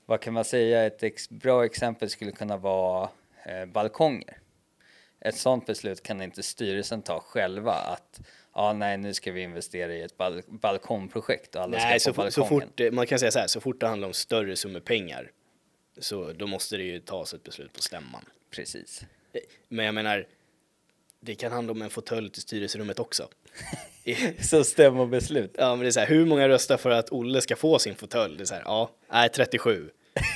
vad 0.05 0.21
kan 0.21 0.33
man 0.33 0.45
säga, 0.45 0.85
ett 0.85 1.03
ex 1.03 1.29
bra 1.29 1.65
exempel 1.65 2.09
skulle 2.09 2.31
kunna 2.31 2.57
vara 2.57 3.09
eh, 3.45 3.65
balkonger. 3.65 4.37
Ett 5.21 5.35
sådant 5.37 5.65
beslut 5.65 6.03
kan 6.03 6.21
inte 6.21 6.43
styrelsen 6.43 7.01
ta 7.01 7.19
själva 7.19 7.71
att 7.73 8.21
ja, 8.55 8.73
nej, 8.73 8.97
nu 8.97 9.13
ska 9.13 9.31
vi 9.31 9.41
investera 9.41 9.93
i 9.93 10.01
ett 10.01 10.17
bal 10.17 10.41
balkongprojekt 10.47 11.55
och 11.55 11.61
alla 11.61 11.77
Nej, 11.77 11.99
ska 11.99 12.09
så, 12.11 12.15
på 12.15 12.23
fort- 12.23 12.33
så 12.33 12.41
balkongen. 12.41 12.67
fort, 12.69 12.79
eh, 12.79 12.91
man 12.91 13.07
kan 13.07 13.19
säga 13.19 13.31
så 13.31 13.39
här, 13.39 13.47
så 13.47 13.61
fort 13.61 13.79
det 13.79 13.87
handlar 13.87 14.07
om 14.07 14.13
större 14.13 14.55
summor 14.55 14.79
pengar 14.79 15.31
så 15.97 16.33
då 16.33 16.47
måste 16.47 16.77
det 16.77 16.83
ju 16.83 16.99
tas 16.99 17.33
ett 17.33 17.43
beslut 17.43 17.73
på 17.73 17.81
stämman. 17.81 18.25
Precis. 18.51 19.01
Eh, 19.33 19.39
Men 19.67 19.85
jag 19.85 19.95
menar, 19.95 20.27
det 21.19 21.35
kan 21.35 21.51
handla 21.51 21.71
om 21.71 21.81
en 21.81 21.89
fåtölj 21.89 22.29
till 22.29 22.41
styrelserummet 22.41 22.99
också. 22.99 23.27
Så 24.41 24.63
stämmobeslut. 24.63 25.55
Ja, 25.57 25.69
men 25.75 25.79
det 25.79 25.87
är 25.89 25.91
så 25.91 25.99
här, 25.99 26.07
hur 26.07 26.25
många 26.25 26.49
röstar 26.49 26.77
för 26.77 26.89
att 26.89 27.11
Olle 27.11 27.41
ska 27.41 27.55
få 27.55 27.79
sin 27.79 27.95
fåtölj? 27.95 28.37
Det 28.37 28.43
är 28.43 28.45
så 28.45 28.53
här, 28.53 28.61
ja, 28.65 28.91
nej, 29.11 29.29
37. 29.29 29.89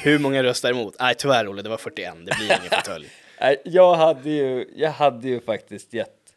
Hur 0.03 0.19
många 0.19 0.43
röstar 0.43 0.71
emot? 0.71 0.95
Nej, 0.99 1.15
tyvärr 1.15 1.47
Olle, 1.47 1.61
det 1.61 1.69
var 1.69 1.77
41, 1.77 2.13
det 2.25 2.35
blir 2.37 2.45
ingen 2.45 2.69
fåtölj. 2.71 3.09
Jag 3.63 3.95
hade 3.95 4.29
ju, 4.29 4.69
jag 4.75 4.91
hade 4.91 5.27
ju 5.27 5.41
faktiskt 5.41 5.93
gett 5.93 6.33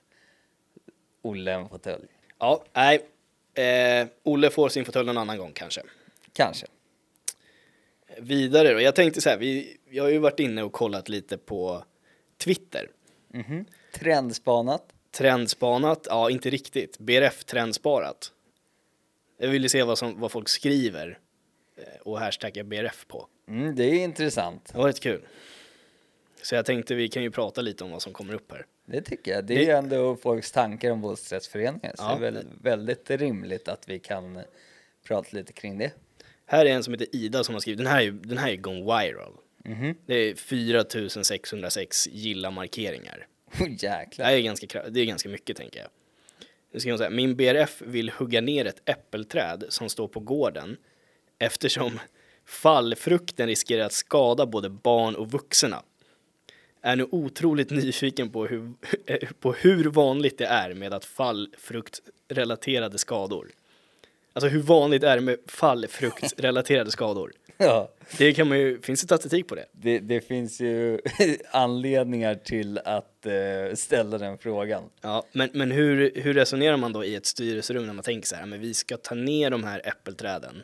Olle 1.22 1.52
en 1.52 1.68
fåtölj. 1.68 2.06
Ja, 2.38 2.64
nej, 2.72 3.00
eh, 3.54 4.08
Olle 4.22 4.50
får 4.50 4.68
sin 4.68 4.84
fåtölj 4.84 5.06
någon 5.06 5.18
annan 5.18 5.38
gång 5.38 5.52
kanske. 5.52 5.82
Kanske. 6.32 6.66
Vidare 8.18 8.72
då, 8.72 8.80
jag 8.80 8.94
tänkte 8.94 9.20
så 9.20 9.30
här, 9.30 9.36
vi, 9.36 9.76
jag 9.90 10.04
har 10.04 10.10
ju 10.10 10.18
varit 10.18 10.40
inne 10.40 10.62
och 10.62 10.72
kollat 10.72 11.08
lite 11.08 11.38
på 11.38 11.84
Twitter. 12.38 12.90
Mhm. 13.28 13.64
Trendspanat. 13.92 14.82
Trendspanat, 15.10 16.06
ja 16.10 16.30
inte 16.30 16.50
riktigt. 16.50 16.98
BRF 16.98 17.44
trendsparat. 17.44 18.32
Jag 19.38 19.48
ville 19.48 19.68
se 19.68 19.82
vad, 19.82 19.98
som, 19.98 20.20
vad 20.20 20.32
folk 20.32 20.48
skriver 20.48 21.18
och 22.00 22.18
hashtagga 22.20 22.64
BRF 22.64 23.06
på. 23.08 23.26
Mm, 23.48 23.74
det 23.74 23.84
är 23.84 24.04
intressant. 24.04 24.68
Det 24.72 24.78
var 24.78 24.86
rätt 24.86 25.00
kul. 25.00 25.20
Så 26.42 26.54
jag 26.54 26.66
tänkte 26.66 26.94
vi 26.94 27.08
kan 27.08 27.22
ju 27.22 27.30
prata 27.30 27.60
lite 27.60 27.84
om 27.84 27.90
vad 27.90 28.02
som 28.02 28.12
kommer 28.12 28.34
upp 28.34 28.52
här. 28.52 28.66
Det 28.86 29.02
tycker 29.02 29.32
jag. 29.32 29.44
Det 29.44 29.54
är 29.54 29.58
Det- 29.58 29.64
ju 29.64 29.70
ändå 29.70 30.16
folks 30.16 30.52
tankar 30.52 30.90
om 30.90 31.00
bostadsrättsföreningar. 31.00 31.94
Så 31.96 32.02
Ja. 32.02 32.16
det 32.20 32.26
är 32.26 32.32
väl 32.32 32.44
väldigt 32.62 33.10
rimligt 33.10 33.68
att 33.68 33.88
vi 33.88 33.98
kan 33.98 34.40
prata 35.06 35.28
lite 35.36 35.52
kring 35.52 35.78
det. 35.78 35.92
Här 36.46 36.66
är 36.66 36.70
en 36.70 36.82
som 36.82 36.94
heter 36.94 37.16
Ida 37.16 37.44
som 37.44 37.54
har 37.54 37.60
skrivit, 37.60 37.78
den 37.78 37.86
här 37.86 38.02
är, 38.02 38.10
den 38.10 38.38
här 38.38 38.50
är 38.50 38.56
gone 38.56 38.80
viral. 38.80 39.32
Mhm. 39.64 39.94
Det 40.06 40.14
är 40.14 40.34
4606 40.34 42.06
gilla-markeringar. 42.12 43.26
Oh, 43.46 43.58
Det 43.68 43.82
jäklar. 43.82 44.26
här 44.26 44.32
är 44.34 44.40
ganska, 44.40 44.88
det 44.90 45.00
är 45.00 45.04
ganska 45.04 45.28
mycket 45.28 45.56
tänker 45.56 45.80
jag. 45.80 45.88
Nu 46.72 46.80
ska 46.80 46.88
jag 46.88 46.98
säga, 46.98 47.10
min 47.10 47.36
BRF 47.36 47.82
vill 47.86 48.10
hugga 48.10 48.40
ner 48.40 48.64
ett 48.64 48.82
äppelträd 48.84 49.64
som 49.68 49.88
står 49.88 50.08
på 50.08 50.20
gården 50.20 50.76
eftersom 51.40 52.00
fallfrukten 52.44 53.46
riskerar 53.46 53.84
att 53.86 53.92
skada 53.92 54.46
både 54.46 54.68
barn 54.70 55.14
och 55.16 55.30
vuxna. 55.30 55.82
Är 56.82 56.96
nu 56.96 57.06
otroligt 57.10 57.70
nyfiken 57.80 58.30
på 58.30 58.46
hur, 58.46 58.72
på 59.40 59.52
hur 59.52 59.84
vanligt 59.84 60.38
det 60.38 60.46
är 60.46 60.74
med 60.74 60.94
att 60.94 61.04
fallfruktrelaterade 61.04 62.98
skador. 62.98 63.48
Alltså 64.32 64.48
hur 64.48 64.62
vanligt 64.62 65.02
är 65.02 65.16
det 65.16 65.22
med 65.22 65.38
fallfruktrelaterade 65.46 66.90
skador? 66.90 67.32
Ja, 67.62 67.90
Det 68.18 68.32
kan 68.32 68.48
man 68.48 68.58
ju, 68.58 68.80
finns 68.80 69.00
det 69.00 69.06
statistik 69.06 69.48
på 69.48 69.54
det? 69.54 69.66
det, 69.72 69.98
det 69.98 70.20
finns 70.20 70.60
ju 70.60 71.00
anledningar 71.50 72.34
till 72.34 72.78
att 72.78 73.26
eh, 73.26 73.74
ställa 73.74 74.18
den 74.18 74.38
frågan. 74.38 74.82
Ja, 75.00 75.24
men, 75.32 75.50
men 75.52 75.70
hur, 75.70 76.12
hur 76.14 76.34
resonerar 76.34 76.76
man 76.76 76.92
då 76.92 77.04
i 77.04 77.14
ett 77.14 77.26
styrelserum 77.26 77.86
när 77.86 77.92
man 77.92 78.04
tänker 78.04 78.28
så 78.28 78.36
här, 78.36 78.46
men 78.46 78.60
vi 78.60 78.74
ska 78.74 78.96
ta 78.96 79.14
ner 79.14 79.50
de 79.50 79.64
här 79.64 79.82
äppelträden 79.84 80.62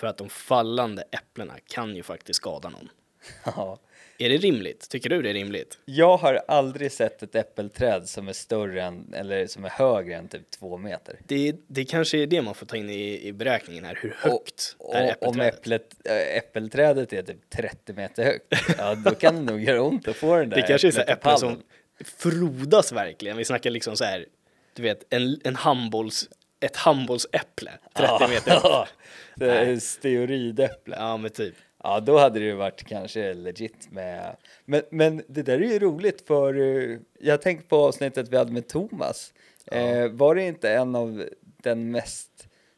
för 0.00 0.06
att 0.06 0.16
de 0.16 0.28
fallande 0.28 1.04
äpplena 1.10 1.54
kan 1.66 1.96
ju 1.96 2.02
faktiskt 2.02 2.36
skada 2.36 2.68
någon. 2.68 2.88
Ja. 3.44 3.78
Är 4.18 4.28
det 4.28 4.36
rimligt? 4.36 4.88
Tycker 4.88 5.10
du 5.10 5.22
det 5.22 5.30
är 5.30 5.34
rimligt? 5.34 5.78
Jag 5.84 6.16
har 6.16 6.40
aldrig 6.48 6.92
sett 6.92 7.22
ett 7.22 7.34
äppelträd 7.34 8.08
som 8.08 8.28
är 8.28 8.32
större 8.32 8.82
än, 8.82 9.14
eller 9.14 9.46
som 9.46 9.64
är 9.64 9.68
högre 9.68 10.14
än 10.14 10.28
typ 10.28 10.50
två 10.50 10.76
meter. 10.76 11.18
Det, 11.26 11.56
det 11.66 11.84
kanske 11.84 12.18
är 12.18 12.26
det 12.26 12.42
man 12.42 12.54
får 12.54 12.66
ta 12.66 12.76
in 12.76 12.90
i, 12.90 13.28
i 13.28 13.32
beräkningen 13.32 13.84
här, 13.84 13.98
hur 14.02 14.14
högt 14.18 14.76
Och, 14.78 14.94
är 14.94 15.16
och 15.20 15.28
om 15.28 15.40
äppelträdet? 15.40 15.92
äpplet, 15.92 16.06
äh, 16.30 16.36
äppelträdet 16.36 17.12
är 17.12 17.22
typ 17.22 17.50
30 17.50 17.92
meter 17.92 18.24
högt, 18.24 18.44
ja 18.78 18.94
då 18.94 19.14
kan 19.14 19.36
det 19.36 19.52
nog 19.52 19.62
göra 19.62 19.82
ont 19.82 20.08
att 20.08 20.16
få 20.16 20.36
den 20.36 20.48
där 20.48 20.56
Det 20.56 20.62
kanske 20.62 20.88
är 20.88 20.92
så 20.92 21.00
äpplen 21.00 21.38
som 21.38 21.62
frodas 22.04 22.92
verkligen. 22.92 23.36
Vi 23.36 23.44
snackar 23.44 23.70
liksom 23.70 23.96
så 23.96 24.04
här, 24.04 24.26
du 24.74 24.82
vet, 24.82 25.04
en, 25.10 25.40
en 25.44 25.56
handbolls, 25.56 26.28
ett 26.60 26.76
handbollsäpple, 26.76 27.70
30 27.94 28.28
meter 28.28 28.56
upp. 28.56 28.62
Ja, 28.64 28.88
det 29.36 29.50
är 29.50 29.76
steroidäpple. 29.76 30.96
Ja, 30.98 31.16
men 31.16 31.30
typ. 31.30 31.54
Ja, 31.82 32.00
då 32.00 32.18
hade 32.18 32.38
det 32.38 32.44
ju 32.44 32.54
varit 32.54 32.84
kanske 32.84 33.34
legit 33.34 33.90
med... 33.90 34.36
Men, 34.64 34.82
men 34.90 35.22
det 35.28 35.42
där 35.42 35.62
är 35.62 35.72
ju 35.72 35.78
roligt 35.78 36.26
för 36.26 36.54
eh, 36.54 36.98
jag 37.20 37.42
tänker 37.42 37.64
på 37.64 37.76
avsnittet 37.76 38.28
vi 38.28 38.36
hade 38.36 38.52
med 38.52 38.68
Thomas. 38.68 39.32
Eh, 39.66 40.08
var 40.08 40.34
det 40.34 40.42
inte 40.42 40.70
en 40.72 40.94
av 40.94 41.24
den 41.62 41.90
mest 41.90 42.30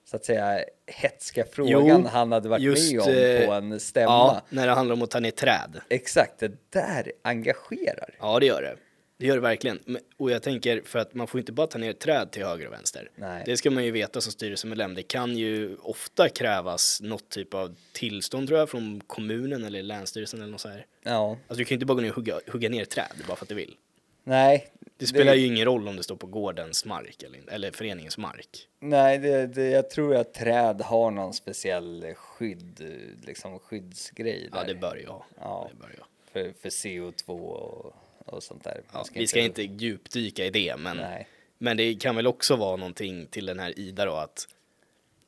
så 0.04 0.16
att 0.16 0.24
säga 0.24 0.64
hetska 0.86 1.44
frågan 1.52 1.86
Jo, 1.88 2.06
han 2.12 2.32
hade 2.32 2.48
varit 2.48 2.62
just, 2.62 2.92
med 2.92 3.00
om 3.00 3.08
eh, 3.08 3.46
på 3.46 3.52
en 3.52 3.80
stämma. 3.80 4.12
Ja, 4.12 4.42
när 4.48 4.66
det 4.66 4.72
handlar 4.72 4.94
om 4.94 5.02
att 5.02 5.10
ta 5.10 5.20
ner 5.20 5.30
träd. 5.30 5.80
Exakt, 5.88 6.38
det 6.38 6.70
där 6.70 7.12
engagerar. 7.22 8.14
Ja, 8.20 8.40
det 8.40 8.46
gör 8.46 8.62
det. 8.62 8.76
Det 9.22 9.28
gör 9.28 9.34
det 9.34 9.40
verkligen. 9.40 9.98
Och 10.16 10.30
jag 10.30 10.42
tänker, 10.42 10.82
för 10.84 10.98
att 10.98 11.14
man 11.14 11.26
får 11.26 11.40
inte 11.40 11.52
bara 11.52 11.66
ta 11.66 11.78
ner 11.78 11.92
träd 11.92 12.30
till 12.30 12.44
höger 12.44 12.66
och 12.66 12.72
vänster. 12.72 13.10
Nej. 13.14 13.42
Det 13.46 13.56
ska 13.56 13.70
man 13.70 13.84
ju 13.84 13.90
veta 13.90 14.20
som 14.20 14.32
styrelsemedlem. 14.32 14.94
Det 14.94 15.02
kan 15.02 15.36
ju 15.36 15.76
ofta 15.76 16.28
krävas 16.28 17.00
något 17.00 17.28
typ 17.28 17.54
av 17.54 17.76
tillstånd 17.92 18.48
tror 18.48 18.58
jag 18.58 18.70
från 18.70 19.00
kommunen 19.06 19.64
eller 19.64 19.82
länsstyrelsen 19.82 20.40
eller 20.40 20.52
något 20.52 20.60
så 20.60 20.68
här. 20.68 20.86
Ja, 21.02 21.30
Alltså 21.48 21.58
du 21.58 21.64
kan 21.64 21.68
ju 21.70 21.74
inte 21.76 21.86
bara 21.86 21.94
gå 21.94 22.00
ner 22.00 22.08
och 22.10 22.16
hugga, 22.16 22.40
hugga 22.46 22.68
ner 22.68 22.84
träd 22.84 23.12
bara 23.28 23.36
för 23.36 23.44
att 23.44 23.48
du 23.48 23.54
vill. 23.54 23.76
nej. 24.24 24.68
Det 24.96 25.06
spelar 25.06 25.34
ju 25.34 25.46
ingen 25.46 25.64
roll 25.64 25.88
om 25.88 25.96
det 25.96 26.02
står 26.02 26.16
på 26.16 26.26
gårdens 26.26 26.84
mark 26.84 27.22
eller, 27.22 27.40
eller 27.48 27.70
föreningens 27.70 28.18
mark. 28.18 28.68
Nej, 28.80 29.18
det, 29.18 29.46
det, 29.46 29.70
jag 29.70 29.90
tror 29.90 30.16
att 30.16 30.34
träd 30.34 30.80
har 30.80 31.10
någon 31.10 31.34
speciell 31.34 32.14
skydd, 32.16 32.98
liksom 33.26 33.58
skyddsgrej 33.58 34.48
där. 34.52 34.58
Ja, 34.58 34.64
det 34.66 34.74
bör 34.74 34.96
ju 34.96 35.06
ha. 35.06 35.26
Ja. 35.40 35.68
Det 35.72 35.78
bör 35.78 35.90
ju 35.90 35.98
ha. 35.98 36.06
för, 36.32 36.52
för 36.62 36.68
CO2 36.68 37.28
och, 37.28 37.94
och 38.26 38.42
sånt 38.42 38.64
där. 38.64 38.82
Ja, 38.92 39.04
vi 39.12 39.26
ska 39.26 39.40
inte 39.40 39.62
djupdyka 39.62 40.44
i 40.46 40.50
det, 40.50 40.76
men, 40.78 40.96
Nej. 40.96 41.28
men 41.58 41.76
det 41.76 41.94
kan 41.94 42.16
väl 42.16 42.26
också 42.26 42.56
vara 42.56 42.76
någonting 42.76 43.26
till 43.26 43.46
den 43.46 43.58
här 43.58 43.78
Ida 43.78 44.04
då 44.04 44.12
att 44.14 44.48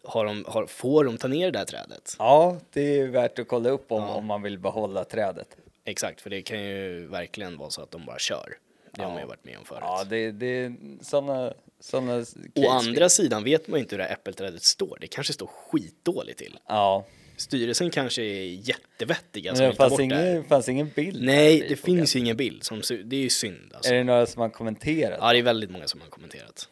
har 0.05 0.25
de, 0.25 0.45
har, 0.49 0.67
får 0.67 1.05
de 1.05 1.19
ta 1.19 1.29
ner 1.29 1.51
det 1.51 1.59
här 1.59 1.67
trädet? 1.67 2.17
Ja, 2.19 2.59
det 2.73 2.99
är 2.99 3.07
värt 3.07 3.39
att 3.39 3.49
kolla 3.49 3.69
upp 3.71 3.93
om, 3.93 4.03
Ja. 4.03 4.09
om 4.15 4.25
man 4.27 4.43
vill 4.43 4.59
behålla 4.59 5.05
trädet. 5.05 5.57
Exakt, 5.85 6.21
för 6.21 6.31
det 6.31 6.43
kan 6.43 6.63
ju 6.65 7.07
verkligen 7.07 7.57
vara 7.57 7.71
så 7.71 7.83
att 7.83 7.91
de 7.91 8.05
bara 8.07 8.19
kör. 8.19 8.57
Det 8.91 9.03
har 9.03 9.11
man 9.11 9.21
ju 9.21 9.27
varit 9.27 9.45
med 9.45 9.59
om 9.59 9.65
förut. 9.65 9.81
Ja, 9.83 10.05
det, 10.05 10.31
det 10.33 10.47
är 10.65 10.75
sådana 11.03 11.55
såna 11.81 12.25
Å 12.55 12.69
andra 12.71 13.09
sidan 13.09 13.45
vet 13.45 13.69
man 13.69 13.79
ju 13.79 13.83
inte 13.83 13.95
hur 13.95 13.99
det 13.99 14.05
här 14.05 14.13
äppelträdet 14.13 14.63
står. 14.63 14.99
Det 15.01 15.07
kanske 15.07 15.33
står 15.33 15.47
skitdåligt 15.47 16.39
till. 16.39 16.59
Ja, 16.67 17.05
Styrelsen 17.37 17.91
kanske 17.91 18.23
är 18.23 18.45
jättevettiga 18.45 19.51
men 19.53 19.57
som 19.57 19.63
det 19.65 19.69
vill 19.69 19.77
ta 19.77 19.83
fanns 19.85 19.97
det 19.97 20.03
ingen, 20.03 20.19
här. 20.19 20.43
fanns 20.43 20.69
ingen 20.69 20.89
bild. 20.89 21.23
Nej, 21.25 21.67
det 21.69 21.77
finns 21.77 22.17
ju 22.17 22.21
ingen 22.21 22.37
bild. 22.37 22.65
Som, 22.65 22.83
det 23.05 23.17
är 23.17 23.21
ju 23.21 23.31
synd 23.31 23.73
alltså. 23.75 23.93
Är 23.93 23.97
det 23.99 24.05
några 24.05 24.27
som 24.27 24.41
har 24.43 24.49
kommenterat? 24.49 25.19
Ja, 25.21 25.33
det 25.33 25.39
är 25.39 25.43
väldigt 25.43 25.71
många 25.71 25.87
som 25.87 26.01
har 26.01 26.09
kommenterat. 26.09 26.69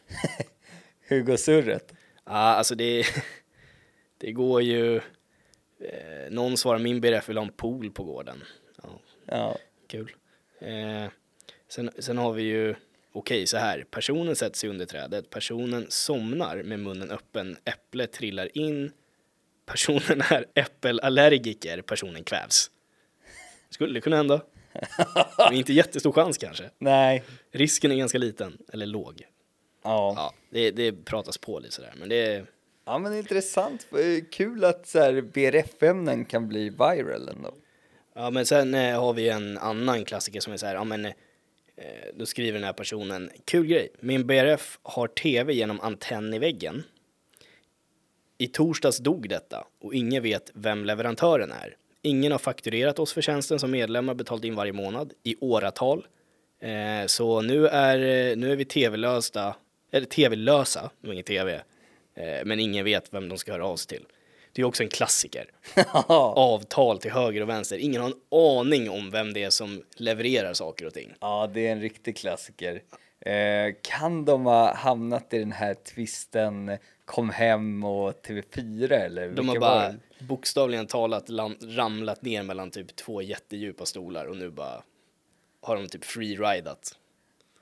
Hugo 1.09 1.37
Surret? 1.37 1.93
Ja, 2.25 2.31
alltså 2.31 2.75
det, 2.75 3.05
det 4.17 4.31
går 4.31 4.61
ju... 4.61 4.95
Eh, 4.95 5.01
någon 6.31 6.57
svarar 6.57 6.79
min 6.79 7.01
BRF 7.01 7.29
vill 7.29 7.37
ha 7.37 7.45
en 7.45 7.51
pool 7.51 7.91
på 7.91 8.03
gården. 8.03 8.43
Ja, 8.83 8.99
Ja. 9.25 9.57
kul. 9.87 10.11
Eh, 10.61 11.09
sen, 11.69 11.91
sen 11.99 12.17
har 12.17 12.33
vi 12.33 12.43
ju, 12.43 12.75
okej 13.13 13.47
så 13.47 13.57
här, 13.57 13.85
personen 13.91 14.35
sätter 14.35 14.57
sig 14.57 14.69
under 14.69 14.85
trädet, 14.85 15.29
personen 15.29 15.85
somnar 15.89 16.63
med 16.63 16.79
munnen 16.79 17.11
öppen, 17.11 17.57
äpplet 17.65 18.11
trillar 18.11 18.57
in, 18.57 18.91
personen 19.65 20.21
är 20.29 20.45
äppelallergiker, 20.55 21.81
personen 21.81 22.23
kvävs. 22.23 22.71
Skulle 23.69 24.01
kunna 24.01 24.15
hända. 24.15 24.41
Det 25.37 25.43
är 25.43 25.53
inte 25.53 25.73
jättestor 25.73 26.11
chans 26.11 26.37
kanske. 26.37 26.69
Nej. 26.79 27.23
Risken 27.51 27.91
är 27.91 27.95
ganska 27.95 28.17
liten, 28.17 28.57
eller 28.73 28.85
låg. 28.85 29.21
Ja. 29.83 30.13
Ja, 30.15 30.33
det, 30.49 30.71
det 30.71 31.05
pratas 31.05 31.37
på 31.37 31.59
lite 31.59 31.75
sådär, 31.75 31.93
men 31.95 32.09
det 32.09 32.45
ja, 32.85 32.97
men 32.97 33.17
intressant. 33.17 33.87
Eh, 33.91 34.23
Kul 34.31 34.63
att 34.63 34.87
så 34.87 34.99
här, 34.99 35.21
BRF-ämnen 35.21 36.25
kan 36.25 36.47
bli 36.47 36.69
viral 36.69 37.29
ändå. 37.29 37.53
Ja, 38.15 38.29
men 38.29 38.45
sen 38.45 38.73
eh, 38.73 39.01
har 39.01 39.13
vi 39.13 39.29
en 39.29 39.57
annan 39.57 40.05
klassiker 40.05 40.39
som 40.39 40.53
är 40.53 40.57
så 40.57 40.65
här, 40.65 40.75
ja 40.75 40.83
men 40.83 41.05
eh, 41.05 41.11
då 42.15 42.25
skriver 42.25 42.59
den 42.59 42.65
här 42.65 42.73
personen, 42.73 43.29
kul 43.45 43.65
grej, 43.65 43.89
min 43.99 44.27
BRF 44.27 44.79
har 44.83 45.07
tv 45.07 45.53
genom 45.53 45.81
antenn 45.81 46.33
i 46.33 46.39
väggen. 46.39 46.83
I 48.37 48.47
torsdags 48.47 48.97
dog 48.97 49.29
detta 49.29 49.67
och 49.81 49.93
ingen 49.93 50.23
vet 50.23 50.51
vem 50.53 50.85
leverantören 50.85 51.51
är. 51.51 51.75
Ingen 52.01 52.31
har 52.31 52.39
fakturerat 52.39 52.99
oss 52.99 53.13
för 53.13 53.21
tjänsten 53.21 53.59
som 53.59 53.71
medlemmar 53.71 54.13
betalt 54.13 54.43
in 54.43 54.55
varje 54.55 54.73
månad 54.73 55.13
i 55.23 55.35
åratal. 55.39 56.07
Eh, 56.59 57.05
så 57.07 57.41
nu 57.41 57.67
är, 57.67 57.97
eh, 57.97 58.37
nu 58.37 58.51
är 58.51 58.55
vi 58.55 58.65
tv-lösa, 58.65 59.55
eller 59.91 60.05
tv-lösa, 60.05 60.91
det 61.01 61.07
var 61.07 61.13
ingen 61.13 61.25
tv, 61.25 61.53
eh, 62.15 62.45
men 62.45 62.59
ingen 62.59 62.85
vet 62.85 63.13
vem 63.13 63.29
de 63.29 63.37
ska 63.37 63.51
höra 63.51 63.65
av 63.65 63.75
sig 63.75 63.97
till. 63.97 64.05
Det 64.53 64.61
är 64.61 64.65
också 64.65 64.83
en 64.83 64.89
klassiker 64.89 65.49
avtal 66.35 66.99
till 66.99 67.11
höger 67.11 67.41
och 67.41 67.49
vänster. 67.49 67.77
Ingen 67.77 68.01
har 68.01 68.09
en 68.09 68.15
aning 68.31 68.89
om 68.89 69.11
vem 69.11 69.33
det 69.33 69.43
är 69.43 69.49
som 69.49 69.83
levererar 69.95 70.53
saker 70.53 70.85
och 70.85 70.93
ting. 70.93 71.13
Ja, 71.19 71.49
det 71.53 71.67
är 71.67 71.71
en 71.71 71.81
riktig 71.81 72.17
klassiker. 72.17 72.81
Eh, 73.25 73.75
kan 73.81 74.25
de 74.25 74.45
ha 74.45 74.73
hamnat 74.73 75.33
i 75.33 75.39
den 75.39 75.51
här 75.51 75.73
twisten 75.73 76.77
Kom 77.13 77.29
hem 77.29 77.83
och 77.83 78.25
TV4 78.25 78.91
eller? 78.91 79.29
De 79.29 79.47
har 79.47 79.55
var 79.55 79.61
bara 79.61 79.95
bokstavligen 80.19 80.87
talat 80.87 81.29
ramlat 81.61 82.21
ner 82.21 82.43
mellan 82.43 82.71
typ 82.71 82.95
två 82.95 83.21
jättedjupa 83.21 83.85
stolar 83.85 84.25
och 84.25 84.37
nu 84.37 84.49
bara 84.49 84.83
har 85.61 85.75
de 85.75 85.87
typ 85.87 86.05
freeridat. 86.05 86.97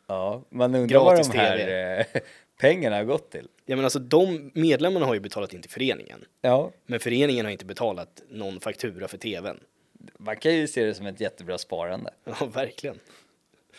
Ja, 0.08 0.43
man 0.50 0.75
undrar 0.75 1.00
vad 1.00 1.31
de 1.31 1.38
här 1.38 2.00
eh, 2.00 2.22
pengarna 2.60 2.96
har 2.96 3.03
gått 3.03 3.31
till. 3.31 3.48
Ja 3.65 3.75
men 3.75 3.86
alltså 3.86 4.00
de 4.00 4.51
medlemmarna 4.53 5.05
har 5.05 5.13
ju 5.13 5.20
betalat 5.20 5.53
in 5.53 5.62
till 5.62 5.72
föreningen. 5.72 6.25
Ja, 6.41 6.72
Men 6.86 7.00
föreningen 7.00 7.46
har 7.46 7.51
inte 7.51 7.65
betalat 7.65 8.22
någon 8.29 8.60
faktura 8.60 9.08
för 9.08 9.17
tvn. 9.17 9.60
man 10.17 10.38
kan 10.38 10.55
ju 10.55 10.67
se 10.67 10.86
det 10.86 10.93
som 10.93 11.05
ett 11.05 11.20
jättebra 11.20 11.58
sparande. 11.58 12.13
Ja 12.39 12.46
verkligen. 12.46 13.00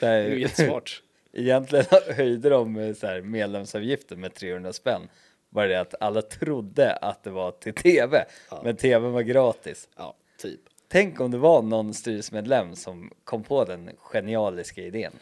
Det 0.00 0.06
är 0.06 0.28
ju 0.28 0.40
jättesmart. 0.40 1.02
Egentligen 1.32 1.84
höjde 2.16 2.48
de 2.48 2.76
eh, 2.76 2.94
så 2.94 3.06
här 3.06 3.20
medlemsavgiften 3.20 4.20
med 4.20 4.34
300 4.34 4.72
spänn. 4.72 5.08
Bara 5.52 5.66
det 5.66 5.80
att 5.80 5.94
alla 6.00 6.22
trodde 6.22 6.92
att 6.96 7.22
det 7.24 7.30
var 7.30 7.50
till 7.50 7.74
tv, 7.74 8.24
men 8.64 8.76
tvn 8.76 9.12
var 9.12 9.22
gratis. 9.22 9.88
Ja, 9.96 10.14
typ. 10.38 10.60
Tänk 10.88 11.20
om 11.20 11.30
det 11.30 11.38
var 11.38 11.62
någon 11.62 11.94
styrelsemedlem 11.94 12.76
som 12.76 13.10
kom 13.24 13.42
på 13.42 13.64
den 13.64 13.90
genialiska 13.98 14.80
idén. 14.82 15.12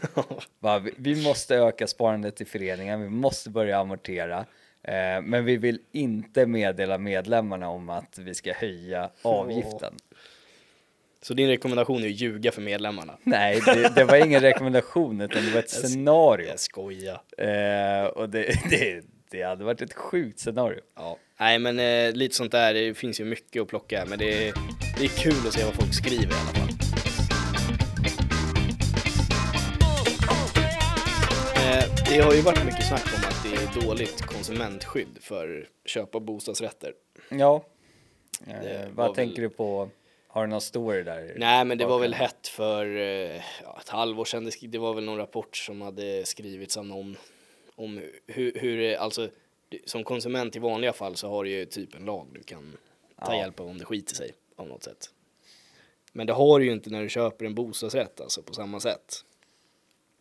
Bara, 0.60 0.78
vi- 0.78 0.94
vi 0.96 1.22
måste 1.24 1.56
öka 1.56 1.86
sparandet 1.86 2.40
i 2.40 2.44
föreningen, 2.44 3.02
vi 3.02 3.08
måste 3.08 3.50
börja 3.50 3.78
amortera. 3.78 4.38
Eh, 4.82 5.22
men 5.22 5.44
vi 5.44 5.56
vill 5.56 5.80
inte 5.92 6.46
meddela 6.46 6.98
medlemmarna 6.98 7.68
om 7.68 7.90
att 7.90 8.18
vi 8.18 8.34
ska 8.34 8.52
höja 8.52 9.10
avgiften. 9.22 9.94
Så 11.22 11.34
din 11.34 11.48
rekommendation 11.48 12.02
är 12.02 12.06
att 12.06 12.20
ljuga 12.20 12.52
för 12.52 12.62
medlemmarna? 12.62 13.18
Nej, 13.22 13.60
det, 13.66 13.94
det 13.94 14.04
var 14.04 14.16
ingen 14.26 14.40
rekommendation 14.40 15.20
utan 15.20 15.44
det 15.44 15.50
var 15.52 15.58
ett 15.58 15.70
scenario. 15.70 16.48
Jag 16.48 16.60
skojar. 16.60 17.20
Eh, 17.38 18.04
och 18.06 18.28
det, 18.30 18.42
det, 18.70 19.02
det 19.30 19.42
hade 19.42 19.64
varit 19.64 19.82
ett 19.82 19.92
sjukt 19.94 20.38
scenario. 20.40 20.80
Ja, 20.96 21.18
nej 21.40 21.58
men 21.58 21.78
eh, 21.78 22.12
lite 22.12 22.34
sånt 22.34 22.52
där, 22.52 22.74
det 22.74 22.94
finns 22.94 23.20
ju 23.20 23.24
mycket 23.24 23.62
att 23.62 23.68
plocka 23.68 24.04
men 24.08 24.18
det 24.18 24.48
är, 24.48 24.54
det 24.98 25.04
är 25.04 25.08
kul 25.08 25.46
att 25.46 25.52
se 25.52 25.64
vad 25.64 25.74
folk 25.74 25.94
skriver 25.94 26.22
i 26.22 26.38
alla 26.40 26.52
fall. 26.54 26.68
Eh, 31.56 31.84
det 32.10 32.20
har 32.20 32.34
ju 32.34 32.40
varit 32.40 32.64
mycket 32.64 32.88
snack 32.88 33.06
om 33.06 33.20
att 33.28 33.44
det 33.44 33.80
är 33.80 33.86
dåligt 33.86 34.22
konsumentskydd 34.22 35.18
för 35.20 35.68
köp 35.84 36.14
av 36.14 36.20
bostadsrätter. 36.20 36.92
Ja. 37.28 37.64
Eh, 38.46 38.88
vad 38.94 39.14
tänker 39.14 39.42
väl- 39.42 39.50
du 39.50 39.56
på? 39.56 39.88
Har 40.28 40.42
du 40.42 40.50
någon 40.50 40.60
story 40.60 41.02
där? 41.02 41.34
Nej 41.36 41.64
men 41.64 41.78
det 41.78 41.86
var 41.86 41.98
väl 41.98 42.14
hett 42.14 42.48
för 42.48 42.96
eh, 42.96 43.42
ja, 43.64 43.78
ett 43.80 43.88
halvår 43.88 44.24
sedan, 44.24 44.50
det 44.62 44.78
var 44.78 44.94
väl 44.94 45.04
någon 45.04 45.18
rapport 45.18 45.56
som 45.56 45.80
hade 45.80 46.26
skrivits 46.26 46.76
av 46.76 46.86
någon 46.86 47.16
om 47.84 48.02
hur, 48.26 48.52
hur 48.54 48.94
alltså 48.96 49.28
som 49.84 50.04
konsument 50.04 50.56
i 50.56 50.58
vanliga 50.58 50.92
fall 50.92 51.16
så 51.16 51.28
har 51.28 51.44
du 51.44 51.50
ju 51.50 51.64
typ 51.64 51.94
en 51.94 52.04
lag 52.04 52.26
du 52.32 52.42
kan 52.42 52.76
ta 53.24 53.32
Ja. 53.34 53.38
hjälp 53.40 53.60
av 53.60 53.68
om 53.68 53.78
det 53.78 53.84
skiter 53.84 54.14
sig 54.14 54.32
av 54.56 54.68
något 54.68 54.82
sätt. 54.82 55.10
Men 56.12 56.26
det 56.26 56.32
har 56.32 56.58
du 56.58 56.64
ju 56.64 56.72
inte 56.72 56.90
när 56.90 57.02
du 57.02 57.08
köper 57.08 57.44
en 57.44 57.54
bostadsrätt 57.54 58.20
alltså 58.20 58.42
på 58.42 58.54
samma 58.54 58.80
sätt. 58.80 59.24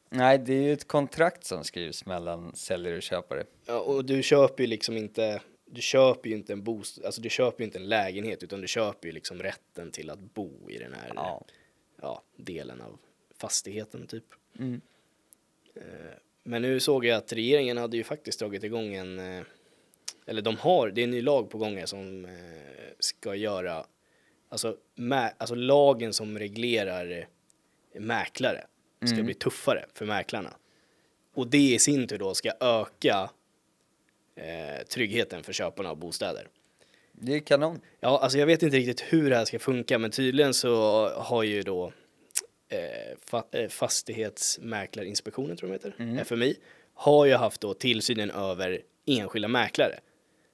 Nej, 0.10 0.38
det 0.38 0.54
är 0.54 0.62
ju 0.62 0.74
ett 0.74 0.88
kontrakt 0.88 1.46
som 1.46 1.64
skrivs 1.64 2.06
mellan 2.06 2.56
säljare 2.56 2.96
och 2.98 3.02
köpare. 3.04 3.44
Ja, 3.66 3.80
och 3.80 4.06
du 4.06 4.24
köper 4.24 4.64
ju 4.64 4.68
liksom 4.68 4.98
inte, 4.98 5.42
du 5.66 5.82
köper 5.82 6.30
ju 6.30 6.36
inte 6.36 6.54
en 6.54 6.64
bostad, 6.64 7.06
alltså 7.06 7.22
du 7.22 7.30
köper 7.30 7.60
ju 7.62 7.66
inte 7.66 7.78
en 7.78 7.88
lägenhet 7.90 8.44
utan 8.44 8.62
du 8.62 8.68
köper 8.68 9.08
ju 9.08 9.12
liksom 9.12 9.44
rätten 9.44 9.92
till 9.92 10.10
att 10.10 10.20
bo 10.20 10.70
i 10.70 10.78
den 10.78 10.94
här 10.94 11.12
Ja. 11.16 11.46
ja, 12.02 12.22
delen 12.36 12.82
av 12.82 13.00
fastigheten 13.38 14.08
typ. 14.08 14.26
Mm. 14.60 14.82
Men 16.50 16.62
nu 16.62 16.80
såg 16.80 17.06
jag 17.06 17.18
att 17.18 17.34
regeringen 17.34 17.78
hade 17.78 17.98
ju 17.98 18.04
faktiskt 18.04 18.40
dragit 18.40 18.64
igång 18.64 18.94
en, 18.94 19.20
eh, 19.20 19.44
eller 20.26 20.42
de 20.42 20.58
har, 20.58 20.90
det 20.90 21.02
är 21.02 21.04
en 21.04 21.12
ny 21.12 21.22
lag 21.22 21.50
på 21.50 21.58
gång 21.58 21.88
som 21.88 22.26
eh, 22.26 22.32
ska 23.00 23.36
göra, 23.36 23.86
alltså, 24.50 24.78
mä, 24.96 25.30
alltså 25.38 25.56
lagen 25.56 26.14
som 26.14 26.40
reglerar 26.40 27.12
eh, 27.12 28.02
mäklare 28.02 28.66
ska 29.06 29.24
bli 29.24 29.34
tuffare 29.34 29.86
för 29.94 30.06
mäklarna. 30.06 30.54
Och 31.34 31.48
det 31.48 31.74
i 31.74 31.80
sin 31.80 32.08
tur 32.08 32.18
då 32.18 32.34
ska 32.34 32.52
öka 32.60 33.30
eh, 34.36 34.86
tryggheten 34.88 35.44
för 35.44 35.54
köparna 35.54 35.90
av 35.90 35.98
bostäder. 35.98 36.48
Det 37.12 37.36
är 37.36 37.40
kanon. 37.40 37.82
Ja, 38.00 38.20
alltså 38.20 38.38
jag 38.38 38.46
vet 38.46 38.64
inte 38.64 38.78
riktigt 38.78 39.02
hur 39.02 39.30
det 39.30 39.36
här 39.36 39.46
ska 39.46 39.60
funka, 39.60 39.98
men 39.98 40.12
tydligen 40.12 40.54
så 40.54 41.08
har 41.10 41.44
ju 41.44 41.64
då 41.64 41.94
eh, 42.70 43.62
eh, 43.62 43.70
Fastighetsmäklarinspektionen, 43.70 45.58
tror 45.58 45.72
jag 45.72 45.82
de 45.98 46.04
heter, 46.04 46.24
FMI, 46.24 46.56
har 46.94 47.26
ju 47.26 47.34
haft 47.34 47.62
då 47.62 47.74
tillsynen 47.74 48.32
över 48.32 48.82
enskilda 49.06 49.48
mäklare. 49.48 50.00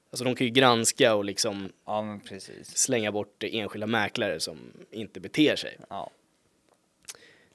Alltså 0.09 0.23
de 0.23 0.35
kan 0.35 0.47
ju 0.47 0.51
granska 0.53 1.15
och 1.15 1.25
liksom 1.25 1.71
Ja, 1.85 2.01
men 2.01 2.19
precis. 2.19 2.77
slänga 2.77 3.11
bort 3.11 3.43
enskilda 3.43 3.87
mäklare 3.87 4.39
som 4.39 4.57
inte 4.91 5.19
beter 5.19 5.55
sig. 5.55 5.77
Ja. 5.89 6.11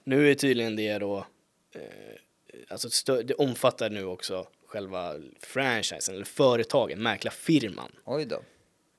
Nu 0.04 0.30
är 0.30 0.34
tydligen 0.34 0.76
det 0.76 0.98
då, 0.98 1.26
eh, 1.74 1.82
alltså 2.68 3.22
det 3.22 3.34
omfattar 3.34 3.90
nu 3.90 4.04
också 4.04 4.46
själva 4.66 5.14
franchisen 5.40 6.14
eller 6.14 6.24
företagen, 6.24 7.02
mäklarfirman. 7.02 7.92
Oj 8.04 8.24
då. 8.24 8.42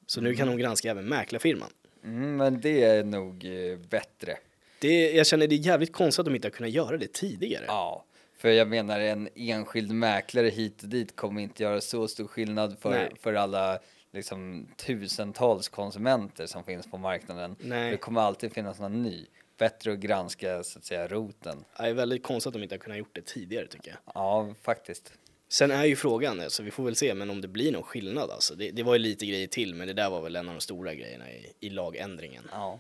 Så 0.06 0.22
nu 0.22 0.36
kan 0.36 0.48
de 0.48 0.58
granska 0.58 0.92
även 0.92 1.06
mäklarfirman. 1.10 1.70
Mm, 2.04 2.36
men 2.36 2.62
det 2.62 2.84
är 2.84 3.04
nog 3.04 3.46
eh, 3.46 3.78
bättre. 3.78 4.38
Det, 4.82 5.12
jag 5.12 5.28
känner 5.28 5.48
det 5.48 5.56
är 5.56 5.58
jävligt 5.58 5.94
konstigt 5.94 6.20
att 6.20 6.26
de 6.26 6.36
inte 6.36 6.48
har 6.48 6.52
kunnat 6.52 6.72
göra 6.72 6.98
det 6.98 7.14
tidigare. 7.14 7.66
Ja, 7.68 8.06
för 8.38 8.50
jag 8.50 8.68
menar 8.68 9.00
en 9.00 9.30
enskild 9.36 9.92
mäklare 9.92 10.50
hit 10.50 10.84
och 10.84 10.90
dit 10.90 11.16
kommer 11.16 11.42
inte 11.42 11.64
göra 11.64 11.82
så 11.82 12.08
stor 12.08 12.28
skillnad 12.28 12.78
för, 12.80 12.90
Nej. 12.90 13.12
för 13.20 13.34
alla 13.34 13.80
liksom 14.14 14.68
tusentals 14.78 15.70
konsumenter 15.70 16.46
som 16.46 16.64
finns 16.64 16.92
på 16.92 16.98
marknaden. 16.98 17.56
Nej. 17.60 17.92
Det 17.92 17.98
kommer 17.98 18.22
alltid 18.22 18.54
finnas 18.54 18.80
någon 18.80 19.04
ny. 19.04 19.26
Bättre 19.58 19.92
att 19.92 20.00
granska 20.00 20.64
så 20.64 20.80
att 20.80 20.86
säga 20.86 21.08
roten. 21.08 21.66
Det 21.78 21.84
är 21.84 21.94
väldigt 21.94 22.24
konstigt 22.24 22.48
att 22.48 22.54
de 22.54 22.64
inte 22.64 22.76
har 22.76 22.80
kunnat 22.80 22.98
gjort 22.98 23.16
det 23.16 23.26
tidigare 23.26 23.68
tycker 23.68 23.90
jag. 23.90 24.00
Ja, 24.16 24.54
faktiskt. 24.62 25.14
Sen 25.50 25.72
är 25.72 25.86
ju 25.86 25.96
frågan, 25.96 26.40
alltså, 26.40 26.64
vi 26.64 26.72
får 26.72 26.84
väl 26.84 26.96
se, 26.96 27.14
men 27.14 27.30
om 27.30 27.42
det 27.42 27.48
blir 27.48 27.72
någon 27.72 27.84
skillnad 27.84 28.32
alltså. 28.32 28.56
Det, 28.56 28.72
det 28.72 28.84
var 28.84 28.94
ju 28.94 29.00
lite 29.00 29.26
grejer 29.26 29.48
till, 29.48 29.76
men 29.76 29.88
det 29.88 29.94
där 29.94 30.10
var 30.10 30.22
väl 30.22 30.36
en 30.36 30.48
av 30.50 30.56
de 30.56 30.62
stora 30.62 30.94
grejerna 30.94 31.32
i, 31.32 31.54
i 31.60 31.70
lagändringen. 31.70 32.44
Ja. 32.52 32.80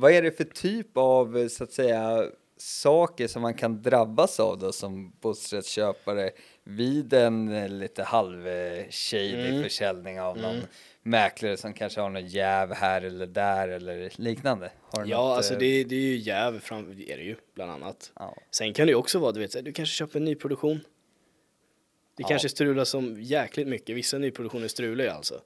Vad 0.00 0.12
är 0.12 0.22
det 0.22 0.30
för 0.36 0.44
typ 0.44 0.96
av 0.96 1.38
eh, 1.38 1.48
så 1.48 1.64
att 1.64 1.72
säga 1.72 2.24
saker 2.56 3.26
som 3.26 3.42
man 3.42 3.54
kan 3.54 3.82
drabbas 3.82 4.40
av 4.40 4.58
då 4.58 4.72
som 4.72 5.12
bostadsrättsköpare 5.20 6.30
vid 6.64 7.12
en 7.12 7.48
eh, 7.52 7.68
lite 7.68 8.02
halv-shady 8.02 9.48
Mm. 9.48 9.62
försäljning 9.62 10.20
av 10.20 10.36
någon 10.38 10.56
mäklare 11.02 11.56
som 11.56 11.72
kanske 11.72 12.00
har 12.00 12.10
någon 12.10 12.26
jäv 12.26 12.72
här 12.72 13.02
eller 13.02 13.26
där 13.26 13.68
eller 13.68 14.12
liknande? 14.20 14.70
Ja, 14.92 14.98
något, 15.04 15.36
alltså 15.36 15.52
eh, 15.52 15.58
det, 15.58 15.84
det 15.84 15.94
är 15.96 16.00
ju 16.00 16.16
jäv, 16.16 16.60
fram, 16.60 16.96
det 16.96 17.12
är 17.12 17.16
det 17.16 17.22
ju 17.24 17.36
bland 17.54 17.70
annat. 17.70 18.12
Ja. 18.14 18.36
Sen 18.50 18.72
kan 18.74 18.86
det 18.86 18.90
ju 18.90 18.96
också 18.96 19.18
vara, 19.18 19.32
du 19.32 19.40
vet, 19.40 19.64
du 19.64 19.72
kanske 19.72 19.94
köper 19.94 20.18
en 20.18 20.24
nyproduktion. 20.24 20.80
Det 22.16 22.22
Ja. 22.22 22.28
kanske 22.28 22.48
strular 22.48 22.84
som 22.84 23.16
jäkligt 23.22 23.68
mycket, 23.68 23.96
vissa 23.96 24.18
nyproduktioner 24.18 24.68
strular 24.68 25.04
ju 25.04 25.10
alltså. 25.10 25.40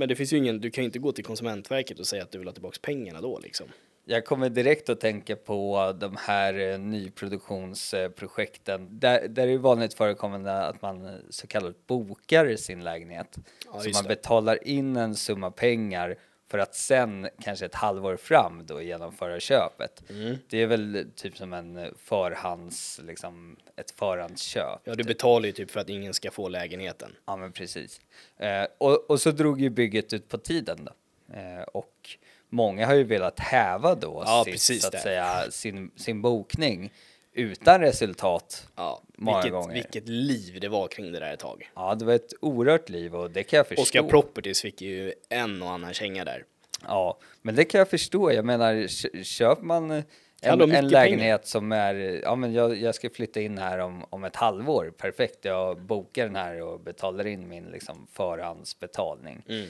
Men 0.00 0.08
det 0.08 0.16
finns 0.16 0.32
ju 0.32 0.36
ingen, 0.36 0.60
du 0.60 0.70
kan 0.70 0.84
ju 0.84 0.86
inte 0.86 0.98
gå 0.98 1.12
till 1.12 1.24
Konsumentverket 1.24 1.98
och 1.98 2.06
säga 2.06 2.22
att 2.22 2.32
du 2.32 2.38
vill 2.38 2.48
ha 2.48 2.52
tillbaka 2.52 2.78
pengarna 2.82 3.20
då 3.20 3.38
liksom. 3.38 3.66
Jag 4.04 4.24
kommer 4.24 4.48
direkt 4.48 4.88
att 4.88 5.00
tänka 5.00 5.36
på 5.36 5.92
de 6.00 6.16
här 6.16 6.72
eh, 6.72 6.78
nyproduktionsprojekten 6.78 8.98
där, 8.98 9.28
där 9.28 9.46
det 9.46 9.52
är 9.52 9.58
vanligt 9.58 9.94
förekommande 9.94 10.62
att 10.62 10.82
man 10.82 11.06
eh, 11.06 11.12
så 11.30 11.46
kallat 11.46 11.86
bokar 11.86 12.56
sin 12.56 12.84
lägenhet. 12.84 13.38
Ja, 13.72 13.80
så 13.80 13.90
man 13.90 14.02
det. 14.02 14.08
betalar 14.08 14.68
in 14.68 14.96
en 14.96 15.14
summa 15.14 15.50
pengar 15.50 16.16
för 16.50 16.58
att 16.58 16.74
sen 16.74 17.28
kanske 17.42 17.66
ett 17.66 17.74
halvår 17.74 18.16
fram 18.16 18.66
då 18.66 18.82
genomföra 18.82 19.40
köpet. 19.40 20.02
Mm. 20.10 20.38
Det 20.48 20.62
är 20.62 20.66
väl 20.66 21.06
typ 21.16 21.36
som 21.36 21.52
en 21.52 21.94
förhands, 21.98 23.00
liksom 23.04 23.56
ett 23.76 23.90
förhandsköp. 23.90 24.80
Ja, 24.84 24.94
du 24.94 25.04
betalar 25.04 25.46
ju 25.46 25.52
typ 25.52 25.70
för 25.70 25.80
att 25.80 25.88
ingen 25.88 26.14
ska 26.14 26.30
få 26.30 26.48
lägenheten. 26.48 27.16
Ja, 27.26 27.36
men 27.36 27.52
precis. 27.52 28.00
Eh, 28.36 28.66
och, 28.78 29.10
och 29.10 29.20
så 29.20 29.30
drog 29.30 29.60
ju 29.60 29.70
bygget 29.70 30.12
ut 30.12 30.28
på 30.28 30.38
tiden 30.38 30.84
då. 30.84 30.92
Eh, 31.34 31.62
och 31.62 32.16
många 32.48 32.86
har 32.86 32.94
ju 32.94 33.04
velat 33.04 33.38
häva 33.38 33.94
då 33.94 34.22
Ja, 34.26 34.44
sitt, 34.56 34.82
så 34.82 34.86
att 34.86 34.92
det. 34.92 34.98
säga, 34.98 35.50
sin, 35.50 35.90
sin 35.96 36.22
bokning 36.22 36.92
utan 37.32 37.80
resultat. 37.80 38.68
Ja, 38.76 39.02
Många 39.16 39.36
vilket, 39.36 39.52
gånger. 39.52 39.74
vilket 39.74 40.08
liv 40.08 40.58
det 40.60 40.68
var 40.68 40.88
kring 40.88 41.12
det 41.12 41.20
där 41.20 41.32
ett 41.32 41.40
tag. 41.40 41.70
Ja, 41.74 41.94
det 41.94 42.04
var 42.04 42.12
ett 42.12 42.32
oerhört 42.40 42.88
liv 42.88 43.14
och 43.16 43.30
det 43.30 43.42
kan 43.42 43.56
jag 43.56 43.66
förstå. 43.66 43.82
Oscar 43.82 44.02
Properties 44.02 44.62
fick 44.62 44.80
ju 44.82 45.12
en 45.28 45.62
och 45.62 45.70
annan 45.70 45.94
känga 45.94 46.24
där. 46.24 46.44
Ja, 46.86 47.18
men 47.42 47.54
det 47.54 47.64
kan 47.64 47.78
jag 47.78 47.88
förstå. 47.88 48.32
Jag 48.32 48.44
menar, 48.44 48.86
kö- 48.88 49.24
köper 49.24 49.62
man 49.62 49.90
eh, 49.90 50.02
en, 50.42 50.72
en 50.72 50.88
lägenhet 50.88 51.46
som 51.46 51.72
är, 51.72 51.94
ja 52.22 52.34
men 52.34 52.52
jag, 52.52 52.76
jag 52.76 52.94
ska 52.94 53.10
flytta 53.10 53.40
in 53.40 53.58
här 53.58 53.78
om, 53.78 54.04
om 54.10 54.24
ett 54.24 54.36
halvår, 54.36 54.92
perfekt, 54.98 55.44
jag 55.44 55.80
bokar 55.80 56.26
den 56.26 56.36
här 56.36 56.62
och 56.62 56.80
betalar 56.80 57.26
in 57.26 57.48
min 57.48 57.64
liksom 57.64 58.06
förhandsbetalning. 58.12 59.42
Mm. 59.48 59.68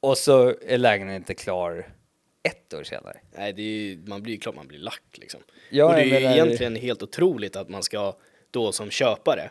Och 0.00 0.18
så 0.18 0.54
är 0.66 0.78
lägenheten 0.78 1.16
inte 1.22 1.34
klar 1.34 1.88
ett 2.42 2.74
år 2.74 2.84
senare. 2.84 3.20
Nej, 3.36 3.52
det 3.52 3.62
är 3.62 3.64
ju, 3.66 3.98
man 4.06 4.22
blir 4.22 4.34
ju 4.34 4.40
klart 4.40 4.54
man 4.54 4.68
blir 4.68 4.78
lack 4.78 5.02
liksom. 5.12 5.40
Ja, 5.70 5.84
och 5.84 5.92
det 5.94 6.00
är 6.00 6.04
ju 6.04 6.12
menar- 6.12 6.32
egentligen 6.32 6.76
helt 6.76 7.02
otroligt 7.02 7.56
att 7.56 7.68
man 7.68 7.82
ska 7.82 8.16
då 8.50 8.72
som 8.72 8.90
köpare 8.90 9.50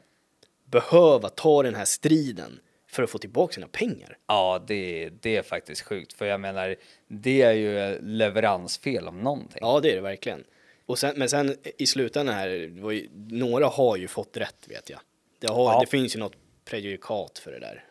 behöva 0.65 1.29
ta 1.29 1.63
den 1.63 1.75
här 1.75 1.85
striden 1.85 2.59
för 2.87 3.03
att 3.03 3.09
få 3.09 3.17
tillbaka 3.17 3.53
sina 3.53 3.67
pengar. 3.67 4.17
Ja, 4.27 4.63
det, 4.67 5.09
det 5.21 5.35
är 5.37 5.41
faktiskt 5.41 5.81
sjukt, 5.81 6.13
för 6.13 6.25
jag 6.25 6.39
menar, 6.39 6.75
det 7.07 7.41
är 7.41 7.53
ju 7.53 7.99
leveransfel 8.01 9.07
om 9.07 9.21
någonting. 9.21 9.57
Ja, 9.61 9.79
det 9.79 9.91
är 9.91 9.95
det 9.95 10.01
verkligen. 10.01 10.43
Och 10.85 10.99
sen, 10.99 11.13
men 11.17 11.29
sen 11.29 11.55
i 11.77 11.85
slutändan 11.85 12.35
här, 12.35 12.47
ju, 12.49 13.09
några 13.29 13.67
har 13.67 13.97
ju 13.97 14.07
fått 14.07 14.37
rätt 14.37 14.65
vet 14.67 14.89
jag. 14.89 14.99
Det, 15.39 15.47
har, 15.47 15.73
Ja. 15.73 15.79
det 15.79 15.87
finns 15.87 16.15
ju 16.15 16.19
något 16.19 16.35
prejudikat 16.65 17.37
för 17.39 17.51
det 17.51 17.59
där. 17.59 17.83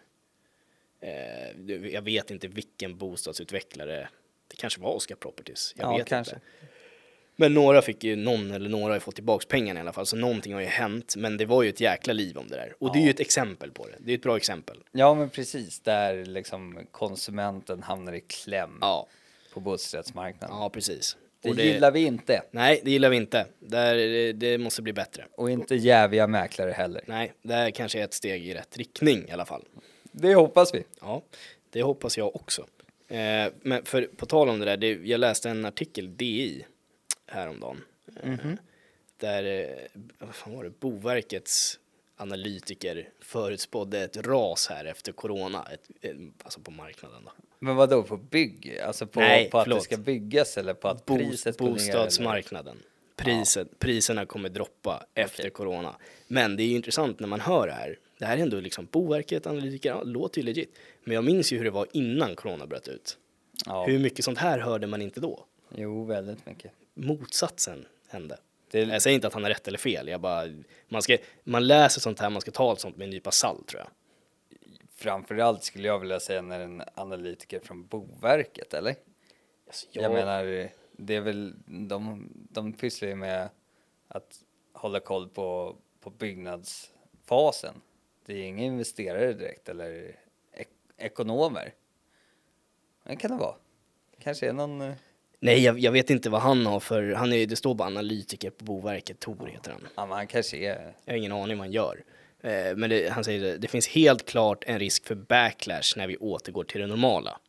Eh, 1.00 1.88
jag 1.92 2.02
vet 2.02 2.30
inte 2.30 2.48
vilken 2.48 2.96
bostadsutvecklare, 2.98 4.08
det 4.48 4.56
kanske 4.56 4.80
var 4.80 4.94
Oscar 4.94 5.14
Properties, 5.16 5.74
jag 5.76 5.92
Ja, 5.92 5.96
vet 5.96 6.06
kanske. 6.06 6.34
inte. 6.34 6.46
Men 7.40 7.54
några 7.54 7.82
fick 7.82 8.04
ju, 8.04 8.16
någon 8.16 8.50
eller 8.52 8.68
några 8.70 8.92
har 8.92 9.00
fått 9.00 9.14
tillbaks 9.14 9.46
pengarna 9.46 9.80
i 9.80 9.82
alla 9.82 9.92
fall, 9.92 10.06
så 10.06 10.16
någonting 10.16 10.54
har 10.54 10.60
ju 10.60 10.66
hänt. 10.66 11.14
Men 11.16 11.36
det 11.36 11.46
var 11.46 11.62
ju 11.62 11.68
ett 11.68 11.80
jäkla 11.80 12.12
liv 12.12 12.38
om 12.38 12.48
det 12.48 12.56
där. 12.56 12.74
Och 12.78 12.92
det 12.92 12.98
är 12.98 13.02
ju 13.02 13.10
ett 13.10 13.20
exempel 13.20 13.70
på 13.70 13.86
det. 13.86 13.94
Det 13.98 14.12
är 14.12 14.16
ett 14.16 14.22
bra 14.22 14.36
exempel. 14.36 14.76
Ja, 14.92 15.14
men 15.14 15.30
precis, 15.30 15.80
där 15.80 16.24
liksom 16.24 16.78
konsumenten 16.90 17.82
hamnar 17.82 18.12
i 18.12 18.20
kläm 18.20 18.78
Ja, 18.80 19.06
på 19.52 19.60
bostadsrättsmarknaden. 19.60 20.56
ja 20.56 20.70
precis. 20.70 21.16
det, 21.40 21.52
det, 21.52 21.64
gillar 21.64 21.90
vi 21.90 22.00
inte. 22.00 22.42
Nej, 22.50 22.80
det 22.84 22.90
gillar 22.90 23.08
vi 23.10 23.16
inte. 23.16 23.46
Där, 23.58 23.94
det, 23.94 24.32
det 24.32 24.58
måste 24.58 24.82
bli 24.82 24.92
bättre. 24.92 25.26
Och 25.32 25.50
inte 25.50 25.74
jäviga 25.74 26.26
mäklare 26.26 26.70
heller. 26.72 27.02
Nej, 27.06 27.32
det 27.42 27.54
här 27.54 27.70
kanske 27.70 28.00
är 28.00 28.04
ett 28.04 28.14
steg 28.14 28.46
i 28.46 28.54
rätt 28.54 28.76
riktning 28.76 29.28
i 29.28 29.32
alla 29.32 29.44
fall. 29.44 29.64
Det 30.12 30.34
hoppas 30.34 30.74
vi. 30.74 30.84
Ja, 31.00 31.22
det 31.70 31.82
hoppas 31.82 32.18
jag 32.18 32.36
också. 32.36 32.66
Eh, 33.08 33.52
men 33.62 33.84
för, 33.84 34.02
på 34.16 34.26
tal 34.26 34.48
om 34.48 34.58
det 34.58 34.64
där, 34.64 34.76
det, 34.76 34.92
jag 34.92 35.20
läste 35.20 35.50
en 35.50 35.64
artikel 35.64 36.16
DI 36.16 36.66
häromdagen. 37.26 37.80
Eh, 38.22 38.34
Där, 39.16 39.44
eh, 39.44 40.02
vad 40.18 40.34
fan 40.34 40.56
var 40.56 40.64
det, 40.64 40.80
Boverkets 40.80 41.78
analytiker 42.16 43.08
förutspådde 43.20 44.00
ett 44.00 44.16
ras 44.16 44.66
här 44.70 44.84
efter 44.84 45.12
corona, 45.12 45.66
ett, 45.72 45.90
eh, 46.00 46.10
alltså 46.42 46.60
på 46.60 46.70
marknaden 46.70 47.22
då. 47.24 47.32
Men 47.58 47.76
vad 47.76 47.90
då 47.90 48.02
på 48.02 48.16
bygg? 48.16 48.78
Alltså 48.86 49.06
på, 49.06 49.20
Nej, 49.20 49.50
på 49.50 49.58
att 49.58 49.64
förlåt. 49.64 49.78
det 49.78 49.84
ska 49.84 49.96
byggas 49.96 50.58
eller 50.58 50.74
på 50.74 50.88
att 50.88 51.06
Bos- 51.06 51.18
priset 51.18 51.58
går 51.58 51.66
ner? 51.66 51.72
bostadsmarknaden. 51.74 52.76
Priset, 53.16 53.78
Priserna 53.78 54.26
kommer 54.26 54.48
droppa 54.48 55.06
efter 55.14 55.50
corona. 55.50 55.96
Men 56.28 56.56
det 56.56 56.62
är 56.62 56.66
ju 56.66 56.76
intressant 56.76 57.20
när 57.20 57.28
man 57.28 57.40
hör 57.40 57.66
det 57.66 57.72
här. 57.72 57.98
Det 58.18 58.26
här 58.26 58.36
är 58.38 58.42
ändå 58.42 58.60
liksom 58.60 58.86
Boverket, 58.90 59.46
analytiker, 59.46 59.88
ja, 59.88 60.02
låter 60.02 60.40
ju 60.40 60.44
legit. 60.44 60.78
Men 61.04 61.14
jag 61.14 61.24
minns 61.24 61.52
ju 61.52 61.56
hur 61.58 61.64
det 61.64 61.70
var 61.70 61.86
innan 61.92 62.36
corona 62.36 62.66
bröt 62.66 62.88
ut. 62.88 63.18
Ja, 63.66 63.84
Hur 63.86 63.98
mycket 63.98 64.24
sånt 64.24 64.38
här 64.38 64.58
hörde 64.58 64.86
man 64.86 65.02
inte 65.02 65.20
då? 65.20 65.44
jo, 65.74 66.04
väldigt 66.04 66.46
mycket. 66.46 66.72
Motsatsen 66.94 67.86
hände. 68.08 68.38
Det, 68.70 68.80
Jag 68.80 69.02
säger 69.02 69.14
inte 69.14 69.26
att 69.26 69.32
han 69.34 69.42
har 69.42 69.50
rätt 69.50 69.68
eller 69.68 69.78
fel. 69.78 70.08
Jag 70.08 70.20
bara, 70.20 70.44
man, 70.88 71.02
ska, 71.02 71.16
man 71.44 71.66
läser 71.66 72.00
sånt 72.00 72.20
här, 72.20 72.30
man 72.30 72.40
ska 72.40 72.50
ta 72.50 72.70
allt 72.70 72.80
sånt 72.80 72.96
med 72.96 73.04
en 73.04 73.10
nypa 73.10 73.30
salt 73.30 73.66
tror 73.66 73.82
jag. 73.82 73.88
framförallt 74.96 75.64
skulle 75.64 75.88
jag 75.88 75.98
vilja 75.98 76.20
säga 76.20 76.42
när 76.42 76.60
en 76.60 76.82
analytiker 76.94 77.60
från 77.60 77.86
Boverket, 77.86 78.74
eller? 78.74 78.94
Alltså, 79.66 79.86
Jag 79.92 80.12
menar, 80.12 80.68
det 80.92 81.14
är 81.16 81.20
väl, 81.20 81.54
de, 81.66 82.28
de 82.50 82.72
pysslar 82.72 83.08
ju 83.08 83.14
med 83.14 83.48
att 84.08 84.40
hålla 84.72 85.00
koll 85.00 85.28
på, 85.28 85.76
på 86.00 86.10
byggnadsfasen. 86.10 87.74
Det 88.28 88.34
är 88.34 88.44
inga 88.44 88.64
investerare 88.64 89.32
direkt 89.32 89.68
eller 89.68 90.16
ek 90.56 90.68
ekonomer. 90.98 91.74
Men 93.04 93.16
kan 93.16 93.30
det 93.30 93.36
vara. 93.36 93.54
Kanske 94.22 94.48
är 94.48 94.52
någon... 94.52 94.80
eh, 94.80 94.92
Nej, 95.40 95.64
jag, 95.64 95.78
jag 95.78 95.92
vet 95.92 96.10
inte 96.10 96.30
vad 96.30 96.40
han 96.40 96.66
har 96.66 96.80
för, 96.80 97.12
han 97.12 97.32
är, 97.32 97.46
det 97.46 97.56
står 97.56 97.74
bara 97.74 97.86
analytiker 97.88 98.50
på 98.50 98.64
Boverket, 98.64 99.20
Tor 99.20 99.46
heter 99.46 99.70
han. 99.72 99.88
Ja, 99.96 100.06
men 100.06 100.16
han 100.16 100.26
kanske 100.26 100.56
är... 100.56 100.94
Jag 101.04 101.12
har 101.12 101.18
ingen 101.18 101.32
aning 101.32 101.58
vad 101.58 101.66
han 101.66 101.72
gör. 101.72 102.04
Eh, 102.40 102.76
men 102.76 102.90
det, 102.90 103.08
han 103.08 103.24
säger 103.24 103.40
det, 103.40 103.58
det 103.58 103.68
finns 103.68 103.88
helt 103.88 104.26
klart 104.26 104.64
en 104.66 104.78
risk 104.78 105.06
för 105.06 105.14
backlash 105.14 105.96
när 105.96 106.06
vi 106.06 106.16
återgår 106.16 106.64
till 106.64 106.80
det 106.80 106.86
normala. 106.86 107.40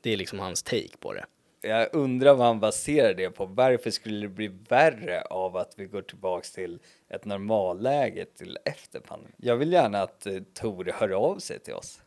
Det 0.00 0.10
är 0.10 0.16
liksom 0.16 0.38
hans 0.38 0.62
take 0.62 0.96
på 0.98 1.12
det. 1.12 1.24
Jag 1.64 1.88
undrar 1.92 2.34
vad 2.34 2.46
han 2.46 2.60
baserar 2.60 3.14
det 3.14 3.30
på. 3.30 3.46
Varför 3.46 3.90
skulle 3.90 4.20
det 4.20 4.28
bli 4.28 4.48
värre 4.68 5.22
av 5.22 5.56
att 5.56 5.74
vi 5.76 5.86
går 5.86 6.02
tillbaks 6.02 6.52
till 6.52 6.78
ett 7.08 7.24
normalläge 7.24 8.24
till 8.24 8.58
efter 8.64 9.00
pandemin? 9.00 9.34
Jag 9.36 9.56
vill 9.56 9.72
gärna 9.72 10.02
att 10.02 10.26
eh, 10.26 10.38
Tor 10.54 10.92
hör 10.94 11.10
av 11.10 11.38
sig 11.38 11.58
till 11.58 11.74
oss. 11.74 12.02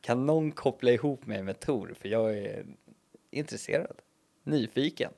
Kan 0.00 0.26
någon 0.26 0.52
koppla 0.52 0.90
ihop 0.90 1.26
mig 1.26 1.42
med 1.42 1.60
Tor? 1.60 1.94
För 2.00 2.08
jag 2.08 2.38
är 2.38 2.66
intresserad, 3.30 3.96
nyfiken. 4.42 5.12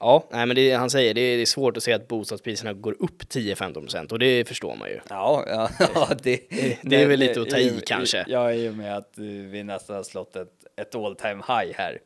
Ja, 0.00 0.24
nej 0.30 0.46
men 0.46 0.56
det, 0.56 0.72
han 0.72 0.90
säger 0.90 1.14
det 1.14 1.20
är, 1.20 1.36
det 1.36 1.42
är 1.42 1.46
svårt 1.46 1.76
att 1.76 1.82
se 1.82 1.92
att 1.92 2.08
bostadspriserna 2.08 2.72
går 2.72 2.96
upp 3.02 3.22
10-15% 3.22 4.12
och 4.12 4.18
det 4.18 4.48
förstår 4.48 4.76
man 4.76 4.88
ju. 4.88 5.00
Ja, 5.08 5.44
ja, 5.48 5.70
ja 5.94 6.08
det, 6.22 6.40
det 6.82 6.96
är 7.02 7.06
väl 7.06 7.18
lite 7.20 7.42
att 7.42 7.48
ta 7.50 7.58
i, 7.58 7.80
kanske. 7.86 8.24
Ja, 8.28 8.52
i 8.52 8.68
och 8.68 8.74
med 8.74 8.96
att 8.96 9.12
vi 9.50 9.62
nästan 9.62 9.96
har 9.96 10.02
slått 10.02 10.36
ett, 10.36 10.52
ett 10.76 10.94
all 10.94 11.16
time 11.16 11.42
high 11.48 11.72
här. 11.74 11.98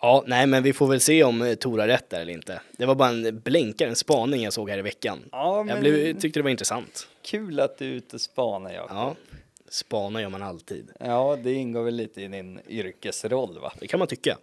Ja, 0.00 0.24
nej 0.26 0.46
men 0.46 0.62
vi 0.62 0.72
får 0.72 0.86
väl 0.86 1.00
se 1.00 1.24
om 1.24 1.42
eh, 1.42 1.54
Tor 1.54 1.78
har 1.78 1.86
rätt 1.88 2.10
där 2.10 2.20
eller 2.20 2.32
inte. 2.32 2.60
Det 2.72 2.86
var 2.86 2.94
bara 2.94 3.08
en 3.08 3.40
blänkare, 3.40 3.88
en 3.88 3.96
spaning 3.96 4.42
jag 4.42 4.52
såg 4.52 4.70
här 4.70 4.78
i 4.78 4.82
veckan. 4.82 5.18
Ja, 5.32 5.62
men 5.62 5.68
Jag 5.74 5.80
blev, 5.80 6.20
tyckte 6.20 6.38
det 6.40 6.44
var 6.44 6.50
intressant. 6.50 7.08
kul 7.22 7.60
att 7.60 7.78
du 7.78 7.86
är 7.90 7.92
ute 7.92 8.16
och 8.16 8.20
spanar, 8.20 8.72
Jakob. 8.72 8.96
Ja, 8.96 9.14
spana 9.68 10.22
gör 10.22 10.28
man 10.28 10.42
alltid. 10.42 10.90
Ja, 11.00 11.38
det 11.44 11.52
ingår 11.52 11.82
väl 11.82 11.94
lite 11.94 12.22
i 12.22 12.28
din 12.28 12.60
yrkesroll, 12.68 13.58
va? 13.58 13.72
Det 13.80 13.86
kan 13.86 13.98
man 13.98 14.08
tycka. 14.08 14.38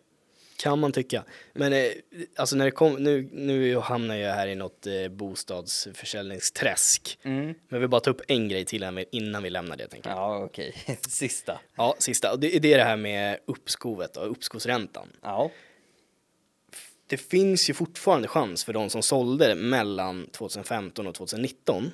Kan 0.61 0.79
man 0.79 0.91
tycka. 0.91 1.23
Men 1.53 1.73
eh, 1.73 1.91
alltså 2.35 2.55
när 2.55 2.65
det 2.65 2.71
kom, 2.71 2.93
nu, 2.93 3.29
nu 3.31 3.77
hamnar 3.77 4.15
jag 4.15 4.33
här 4.33 4.47
i 4.47 4.55
något 4.55 4.87
eh, 4.87 5.07
bostadsförsäljningsträsk. 5.09 7.19
Mm. 7.23 7.53
Men 7.69 7.79
vill 7.79 7.89
bara 7.89 8.01
ta 8.01 8.09
upp 8.09 8.21
en 8.27 8.49
grej 8.49 8.65
till 8.65 8.83
innan 8.83 8.95
vi, 8.95 9.05
innan 9.11 9.43
vi 9.43 9.49
lämnar 9.49 9.77
det. 9.77 9.87
Tänker 9.87 10.09
jag. 10.09 10.19
Ja, 10.19 10.43
okej. 10.43 10.75
Sista. 11.07 11.59
Ja, 11.75 11.95
sista. 11.99 12.31
Och 12.31 12.39
det, 12.39 12.59
det 12.59 12.73
är 12.73 12.77
det 12.77 12.83
här 12.83 12.97
med 12.97 13.37
uppskovet 13.45 14.17
och 14.17 14.31
uppskovsräntan. 14.31 15.07
Ja. 15.21 15.51
Det 17.07 17.17
finns 17.17 17.69
ju 17.69 17.73
fortfarande 17.73 18.27
chans 18.27 18.63
för 18.63 18.73
de 18.73 18.89
som 18.89 19.03
sålde 19.03 19.55
mellan 19.55 20.27
2015 20.27 21.07
och 21.07 21.15
2019 21.15 21.91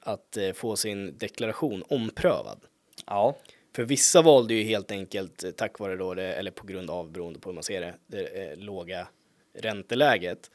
att 0.00 0.36
eh, 0.36 0.52
få 0.52 0.76
sin 0.76 1.18
deklaration 1.18 1.84
omprövad. 1.88 2.60
Ja. 3.06 3.36
För 3.74 3.82
vissa 3.82 4.22
valde 4.22 4.54
ju 4.54 4.62
helt 4.62 4.90
enkelt 4.90 5.44
eh, 5.44 5.50
tack 5.50 5.78
vare 5.78 5.96
då 5.96 6.14
det, 6.14 6.34
eller 6.34 6.50
på 6.50 6.66
grund 6.66 6.90
av 6.90 7.10
beroende 7.10 7.38
på 7.40 7.48
hur 7.48 7.54
man 7.54 7.62
ser 7.62 7.80
det, 7.80 7.94
det 8.06 8.26
eh, 8.26 8.56
låga 8.58 9.08
ränteläget 9.54 10.50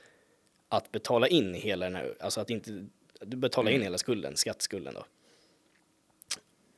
att 0.70 0.92
betala 0.92 1.28
in 1.28 1.54
hela 1.54 1.86
den 1.86 1.96
här, 1.96 2.14
alltså 2.20 2.42
att 2.42 2.50
inte, 2.50 2.86
du 3.22 3.38
betalar 3.38 3.72
in 3.72 3.82
hela 3.82 3.98
skulden, 3.98 4.38
skattskulden 4.38 4.94
då. 4.94 5.06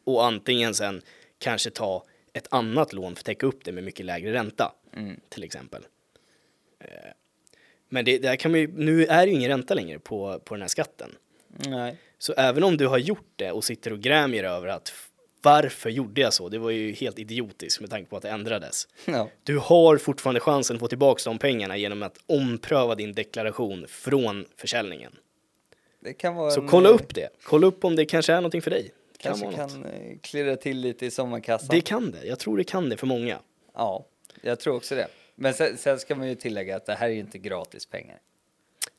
Och 0.03 0.25
antingen 0.25 0.73
sen 0.73 1.01
kanske 1.37 1.69
ta 1.69 2.05
ett 2.33 2.47
annat 2.51 2.93
lån 2.93 3.15
för 3.15 3.21
att 3.21 3.25
täcka 3.25 3.45
upp 3.45 3.63
det 3.63 3.71
med 3.71 3.83
mycket 3.83 4.05
lägre 4.05 4.33
ränta, 4.33 4.75
till 5.29 5.43
exempel. 5.43 5.85
Eh, 6.79 6.87
Men 7.89 8.05
det, 8.05 8.17
där 8.17 8.35
kan 8.35 8.51
man 8.51 8.59
ju, 8.59 8.67
nu 8.67 9.05
är 9.05 9.25
det 9.25 9.31
ju 9.31 9.37
ingen 9.37 9.49
ränta 9.49 9.73
längre 9.73 9.99
på, 9.99 10.39
på 10.39 10.53
den 10.53 10.61
här 10.61 10.67
skatten. 10.67 11.15
Nej. 11.47 11.97
Så 12.17 12.33
även 12.33 12.63
om 12.63 12.77
du 12.77 12.87
har 12.87 12.97
gjort 12.97 13.33
det 13.35 13.51
och 13.51 13.63
sitter 13.63 13.93
och 13.93 13.99
grämer 13.99 14.43
över 14.43 14.67
att 14.67 14.93
varför 15.41 15.89
gjorde 15.89 16.21
jag 16.21 16.33
så? 16.33 16.49
Det 16.49 16.57
var 16.57 16.69
ju 16.69 16.91
helt 16.91 17.19
idiotiskt 17.19 17.81
med 17.81 17.89
tanke 17.89 18.09
på 18.09 18.17
att 18.17 18.23
det 18.23 18.29
ändrades. 18.29 18.87
Ja. 19.05 19.29
Du 19.43 19.57
har 19.57 19.97
fortfarande 19.97 20.39
chansen 20.39 20.75
att 20.75 20.79
få 20.79 20.87
tillbaka 20.87 21.21
de 21.25 21.37
pengarna 21.39 21.77
genom 21.77 22.03
att 22.03 22.17
ompröva 22.27 22.95
din 22.95 23.13
deklaration 23.13 23.85
från 23.87 24.45
försäljningen. 24.57 25.15
Det 25.99 26.13
kan 26.13 26.35
vara 26.35 26.51
Så 26.51 26.61
en, 26.61 26.67
kolla 26.67 26.89
eh, 26.89 26.95
upp 26.95 27.15
det. 27.15 27.29
Kolla 27.43 27.67
upp 27.67 27.85
om 27.85 27.95
det 27.95 28.05
kanske 28.05 28.33
är 28.33 28.37
någonting 28.37 28.61
för 28.61 28.71
dig. 28.71 28.91
Det 29.11 29.17
Kan 29.23 29.31
Kanske 29.39 29.45
något. 29.45 29.71
kan 29.73 29.85
eh, 29.85 30.17
klirra 30.21 30.55
till 30.55 30.77
lite 30.77 31.05
i 31.05 31.11
sommarkassan. 31.11 31.67
Det 31.71 31.81
kan 31.81 32.11
det. 32.11 32.25
Jag 32.25 32.39
tror 32.39 32.57
det 32.57 32.63
kan 32.63 32.89
det 32.89 32.97
för 32.97 33.07
många. 33.07 33.39
Ja, 33.73 34.05
jag 34.41 34.59
tror 34.59 34.75
också 34.75 34.95
det. 34.95 35.07
Men 35.35 35.53
sen, 35.53 35.77
sen 35.77 35.99
ska 35.99 36.15
man 36.15 36.27
ju 36.27 36.35
tillägga 36.35 36.75
att 36.75 36.85
det 36.85 36.93
här 36.95 37.07
är 37.09 37.13
ju 37.13 37.19
inte 37.19 37.37
gratis 37.37 37.85
pengar. 37.85 38.17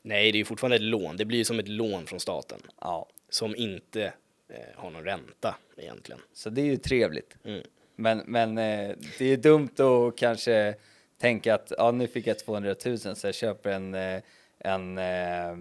Nej, 0.01 0.31
det 0.31 0.35
är 0.35 0.39
ju 0.39 0.45
fortfarande 0.45 0.75
ett 0.75 0.81
lån. 0.81 1.17
Det 1.17 1.25
blir 1.25 1.37
ju 1.37 1.45
som 1.45 1.59
ett 1.59 1.67
lån 1.67 2.05
från 2.05 2.19
staten 2.19 2.59
Ja, 2.81 3.07
som 3.29 3.55
inte 3.55 4.13
eh, 4.51 4.57
har 4.75 4.89
någon 4.89 5.03
ränta 5.03 5.55
egentligen. 5.77 6.21
så 6.33 6.49
det 6.49 6.61
är 6.61 6.65
ju 6.65 6.77
trevligt. 6.77 7.35
Mm. 7.43 7.63
Men, 7.95 8.23
men 8.25 8.57
eh, 8.57 8.95
det 9.17 9.25
är 9.25 9.37
dumt 9.37 9.79
att 9.79 10.17
kanske 10.17 10.75
tänka 11.21 11.55
att 11.55 11.71
ja, 11.77 11.91
nu 11.91 12.07
fick 12.07 12.27
jag 12.27 12.39
200 12.39 12.75
000 12.85 12.97
så 12.97 13.27
jag 13.27 13.35
köper 13.35 13.71
en, 13.71 13.93
eh, 13.93 14.21
en 14.59 14.97
eh, 14.97 15.57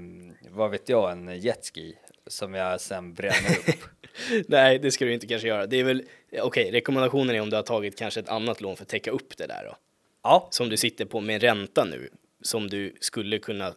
vad 0.50 0.70
vet 0.70 0.88
jag, 0.88 1.12
en 1.12 1.40
jetski 1.40 1.94
som 2.26 2.54
jag 2.54 2.80
sen 2.80 3.14
bränner 3.14 3.58
upp. 3.68 3.84
Nej, 4.48 4.78
det 4.78 4.90
ska 4.90 5.04
du 5.04 5.14
inte 5.14 5.26
kanske 5.26 5.48
göra. 5.48 5.66
Det 5.66 5.76
är 5.76 5.84
väl, 5.84 6.04
okej, 6.42 6.70
rekommendationen 6.70 7.36
är 7.36 7.40
om 7.40 7.50
du 7.50 7.56
har 7.56 7.62
tagit 7.62 7.98
kanske 7.98 8.20
ett 8.20 8.28
annat 8.28 8.60
lån 8.60 8.76
för 8.76 8.84
att 8.84 8.88
täcka 8.88 9.10
upp 9.10 9.36
det 9.36 9.46
där 9.46 9.64
då. 9.64 9.76
ja, 10.22 10.48
Som 10.50 10.68
du 10.68 10.76
sitter 10.76 11.04
på 11.04 11.20
med 11.20 11.42
ränta 11.42 11.84
nu, 11.84 12.08
som 12.42 12.68
du 12.68 12.96
skulle 13.00 13.38
kunna, 13.38 13.74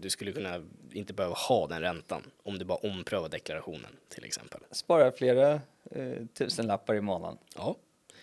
du 0.00 0.10
skulle 0.10 0.32
kunna 0.32 0.62
inte 0.92 1.12
behöva 1.12 1.34
ha 1.34 1.66
den 1.66 1.80
räntan 1.80 2.22
om 2.42 2.58
du 2.58 2.64
bara 2.64 2.78
omprövar 2.78 3.28
deklarationen 3.28 3.96
till 4.08 4.24
exempel. 4.24 4.60
spara 4.70 5.12
flera 5.12 5.60
eh, 5.90 6.12
tusenlappar 6.34 6.94
i 6.94 7.00
månaden. 7.00 7.38
Ja, 7.56 7.76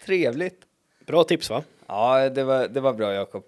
Trevligt. 0.05 0.61
bra 1.05 1.23
tips 1.23 1.49
va? 1.49 1.63
Ja, 1.87 2.29
det 2.29 2.43
var, 2.43 2.67
det 2.67 2.79
var 2.81 2.93
bra 2.93 3.13
Jakob. 3.13 3.47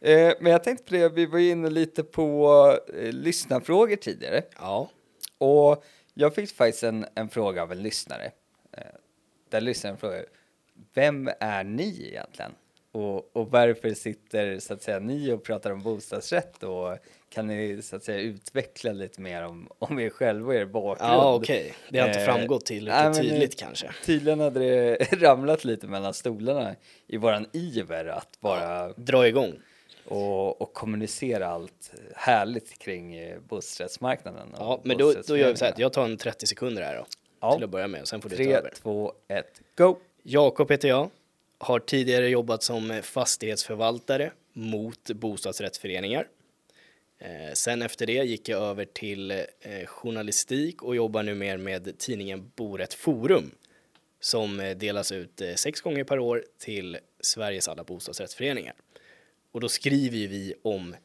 Eh, 0.00 0.32
men 0.40 0.52
jag 0.52 0.64
tänkte 0.64 0.84
på 0.84 0.94
det, 0.94 1.08
vi 1.08 1.26
var 1.26 1.38
ju 1.38 1.50
inne 1.50 1.70
lite 1.70 2.02
på 2.02 2.78
eh, 2.94 3.12
lyssnarfrågor 3.12 3.96
tidigare. 3.96 4.42
Ja, 4.58 4.90
Och 5.38 5.84
jag 6.14 6.34
fick 6.34 6.52
faktiskt 6.52 6.82
en, 6.82 7.06
en 7.14 7.28
fråga 7.28 7.62
av 7.62 7.72
en 7.72 7.82
lyssnare. 7.82 8.30
Eh, 8.72 8.82
där 9.48 9.60
lyssnaren 9.60 9.96
frågar, 9.96 10.26
vem 10.94 11.30
är 11.40 11.64
ni 11.64 12.08
egentligen? 12.08 12.54
Och, 12.96 13.36
och 13.36 13.50
varför 13.50 13.94
sitter 13.94 14.58
så 14.58 14.74
att 14.74 14.82
säga 14.82 14.98
ni 14.98 15.32
och 15.32 15.42
pratar 15.44 15.70
om 15.70 15.82
bostadsrätt? 15.82 16.62
Och 16.62 16.96
kan 17.28 17.46
ni 17.46 17.82
så 17.82 17.96
att 17.96 18.04
säga 18.04 18.20
utveckla 18.20 18.92
lite 18.92 19.20
mer 19.20 19.42
om, 19.42 19.68
om 19.78 19.98
er 19.98 20.10
själva 20.10 20.46
och 20.46 20.54
er 20.54 20.64
bakgrund? 20.64 21.12
ja 21.12 21.34
okej. 21.34 21.74
Det 21.90 21.98
har 21.98 22.06
inte 22.08 22.20
Eh, 22.20 22.24
framgått 22.26 22.66
tillräckligt 22.66 23.16
men, 23.16 23.26
eh, 23.26 23.30
tydligt 23.32 23.58
kanske. 23.58 23.90
Tydligen 24.04 24.40
hade 24.40 24.60
det 24.60 24.96
ramlat 25.22 25.64
lite 25.64 25.86
mellan 25.86 26.14
stolarna 26.14 26.74
i 27.06 27.16
våran 27.16 27.46
iver 27.52 28.04
att 28.06 28.40
bara 28.40 28.88
Dra 28.92 29.28
igång. 29.28 29.52
och, 30.04 30.62
och 30.62 30.72
kommunicera 30.74 31.46
allt 31.46 31.92
härligt 32.14 32.78
kring 32.78 33.14
eh, 33.16 33.38
bostadsrättsmarknaden. 33.48 34.48
Ja, 34.58 34.80
men 34.84 34.98
då, 34.98 35.14
då 35.26 35.36
gör 35.36 35.50
vi 35.50 35.56
så 35.56 35.64
här 35.64 35.72
att 35.72 35.78
jag 35.78 35.92
tar 35.92 36.04
en 36.04 36.16
30 36.16 36.46
sekunder 36.46 36.82
här 36.82 36.96
då. 36.96 37.06
Ja. 37.40 37.54
Till 37.54 37.64
att 37.64 37.70
börja 37.70 37.88
med, 37.88 38.00
och 38.00 38.08
sen 38.08 38.20
får 38.20 38.28
du 38.28 38.36
ta 38.36 38.42
Tre, 38.42 38.52
över. 38.52 38.70
två, 38.82 39.12
ett, 39.28 39.60
go! 39.76 39.96
Jakob 40.22 40.70
heter 40.70 40.88
jag. 40.88 41.10
Har 41.58 41.78
tidigare 41.78 42.28
jobbat 42.28 42.62
som 42.62 43.00
fastighetsförvaltare 43.02 44.32
mot 44.52 45.10
bostadsrättsföreningar. 45.10 46.28
Eh, 47.18 47.52
sen 47.52 47.82
efter 47.82 48.06
det 48.06 48.12
gick 48.12 48.48
jag 48.48 48.62
över 48.62 48.84
till 48.84 49.30
eh, 49.30 49.86
journalistik 49.86 50.82
och 50.82 50.96
jobbar 50.96 51.22
nu 51.22 51.34
mer 51.34 51.56
med 51.56 51.98
tidningen 51.98 52.52
Borätt 52.56 52.94
Forum 52.94 53.50
som 54.20 54.60
eh, 54.60 54.76
delas 54.76 55.12
ut 55.12 55.42
sex 55.56 55.80
gånger 55.80 56.04
per 56.04 56.18
år 56.18 56.44
till 56.58 56.98
Sveriges 57.20 57.68
alla 57.68 57.84
bostadsrättsföreningar. 57.84 58.74
Och 59.52 59.60
då 59.60 59.68
skriver 59.68 60.28
vi 60.28 60.54
om 60.62 60.96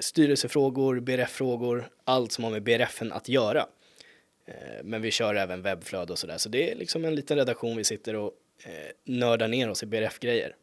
styrelsefrågor, 0.00 1.00
BRF-frågor, 1.00 1.90
allt 2.04 2.32
som 2.32 2.44
har 2.44 2.50
med 2.50 2.62
BRFen 2.62 3.12
att 3.12 3.28
göra. 3.28 3.66
Men 4.82 5.02
vi 5.02 5.10
kör 5.10 5.34
även 5.34 5.62
webbflöde 5.62 6.12
och 6.12 6.18
sådär. 6.18 6.38
Så 6.38 6.48
det 6.48 6.70
är 6.70 6.76
liksom 6.76 7.04
en 7.04 7.14
liten 7.14 7.36
redaktion 7.36 7.76
vi 7.76 7.84
sitter 7.84 8.14
och 8.16 8.32
eh, 8.64 8.92
nördar 9.04 9.48
ner 9.48 9.70
oss 9.70 9.82
i 9.82 9.86
BRF-grejer. 9.86 10.56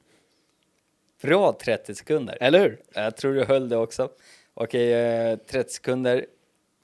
Bra 1.21 1.57
30 1.61 1.95
sekunder. 1.95 2.37
Eller 2.41 2.59
hur? 2.59 2.81
Jag 2.93 3.17
tror 3.17 3.33
du 3.33 3.43
höll 3.43 3.69
det 3.69 3.77
också. 3.77 4.09
Okej, 4.53 4.93
eh, 4.93 5.37
30 5.37 5.73
sekunder 5.73 6.25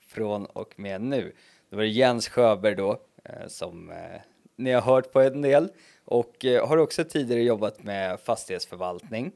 från 0.01 0.45
och 0.45 0.79
med 0.79 1.01
nu. 1.01 1.33
Det 1.69 1.75
var 1.75 1.83
Jens 1.83 2.29
Sjöberg 2.29 2.75
då, 2.75 3.01
eh, 3.23 3.47
som 3.47 3.89
eh, 3.89 4.21
ni 4.55 4.71
har 4.71 4.81
hört 4.81 5.11
på 5.11 5.21
en 5.21 5.41
del 5.41 5.69
och 6.05 6.45
eh, 6.45 6.67
har 6.67 6.77
också 6.77 7.03
tidigare 7.03 7.43
jobbat 7.43 7.83
med 7.83 8.19
fastighetsförvaltning. 8.19 9.31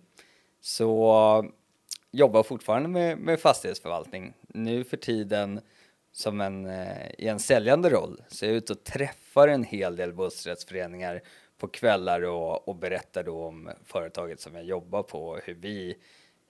Så 0.61 1.51
jobbar 2.11 2.43
fortfarande 2.43 2.89
med, 2.89 3.17
med 3.17 3.39
fastighetsförvaltning. 3.39 4.33
Nu 4.47 4.83
för 4.83 4.97
tiden 4.97 5.61
som 6.11 6.41
en, 6.41 6.65
eh, 6.65 7.11
i 7.17 7.27
en 7.27 7.39
säljande 7.39 7.89
roll. 7.89 8.21
Så 8.27 8.45
jag 8.45 8.51
är 8.51 8.57
ute 8.57 8.73
och 8.73 8.83
träffar 8.83 9.47
en 9.47 9.63
hel 9.63 9.95
del 9.95 10.13
bostadsrättsföreningar 10.13 11.21
på 11.59 11.67
kvällar 11.67 12.21
och, 12.21 12.67
och 12.67 12.75
berättar 12.75 13.23
då 13.23 13.43
om 13.43 13.69
företaget 13.85 14.39
som 14.39 14.55
jag 14.55 14.63
jobbar 14.63 15.03
på 15.03 15.27
och 15.27 15.39
hur 15.43 15.53
vi 15.53 15.97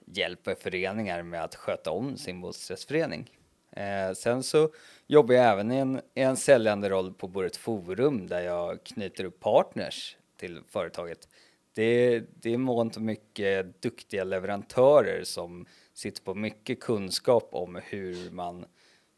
hjälper 0.04 0.54
föreningar 0.54 1.22
med 1.22 1.44
att 1.44 1.54
sköta 1.54 1.90
om 1.90 2.16
sin 2.16 2.40
bostadsrättsförening. 2.40 3.30
Eh, 3.70 4.12
sen 4.12 4.42
så 4.42 4.70
jobbar 5.06 5.34
jag 5.34 5.52
även 5.52 5.72
i 5.72 5.76
en, 5.76 6.00
i 6.14 6.20
en 6.20 6.36
säljande 6.36 6.88
roll 6.88 7.14
på 7.14 7.28
Boret 7.28 7.56
Forum 7.56 8.26
där 8.26 8.40
jag 8.40 8.84
knyter 8.84 9.24
upp 9.24 9.40
partners 9.40 10.16
till 10.36 10.60
företaget. 10.68 11.28
Det, 11.74 12.20
det 12.42 12.54
är 12.54 12.58
mångt 12.58 12.96
och 12.96 13.02
mycket 13.02 13.82
duktiga 13.82 14.24
leverantörer 14.24 15.24
som 15.24 15.66
sitter 15.94 16.22
på 16.22 16.34
mycket 16.34 16.80
kunskap 16.80 17.48
om 17.52 17.80
hur 17.84 18.30
man 18.30 18.64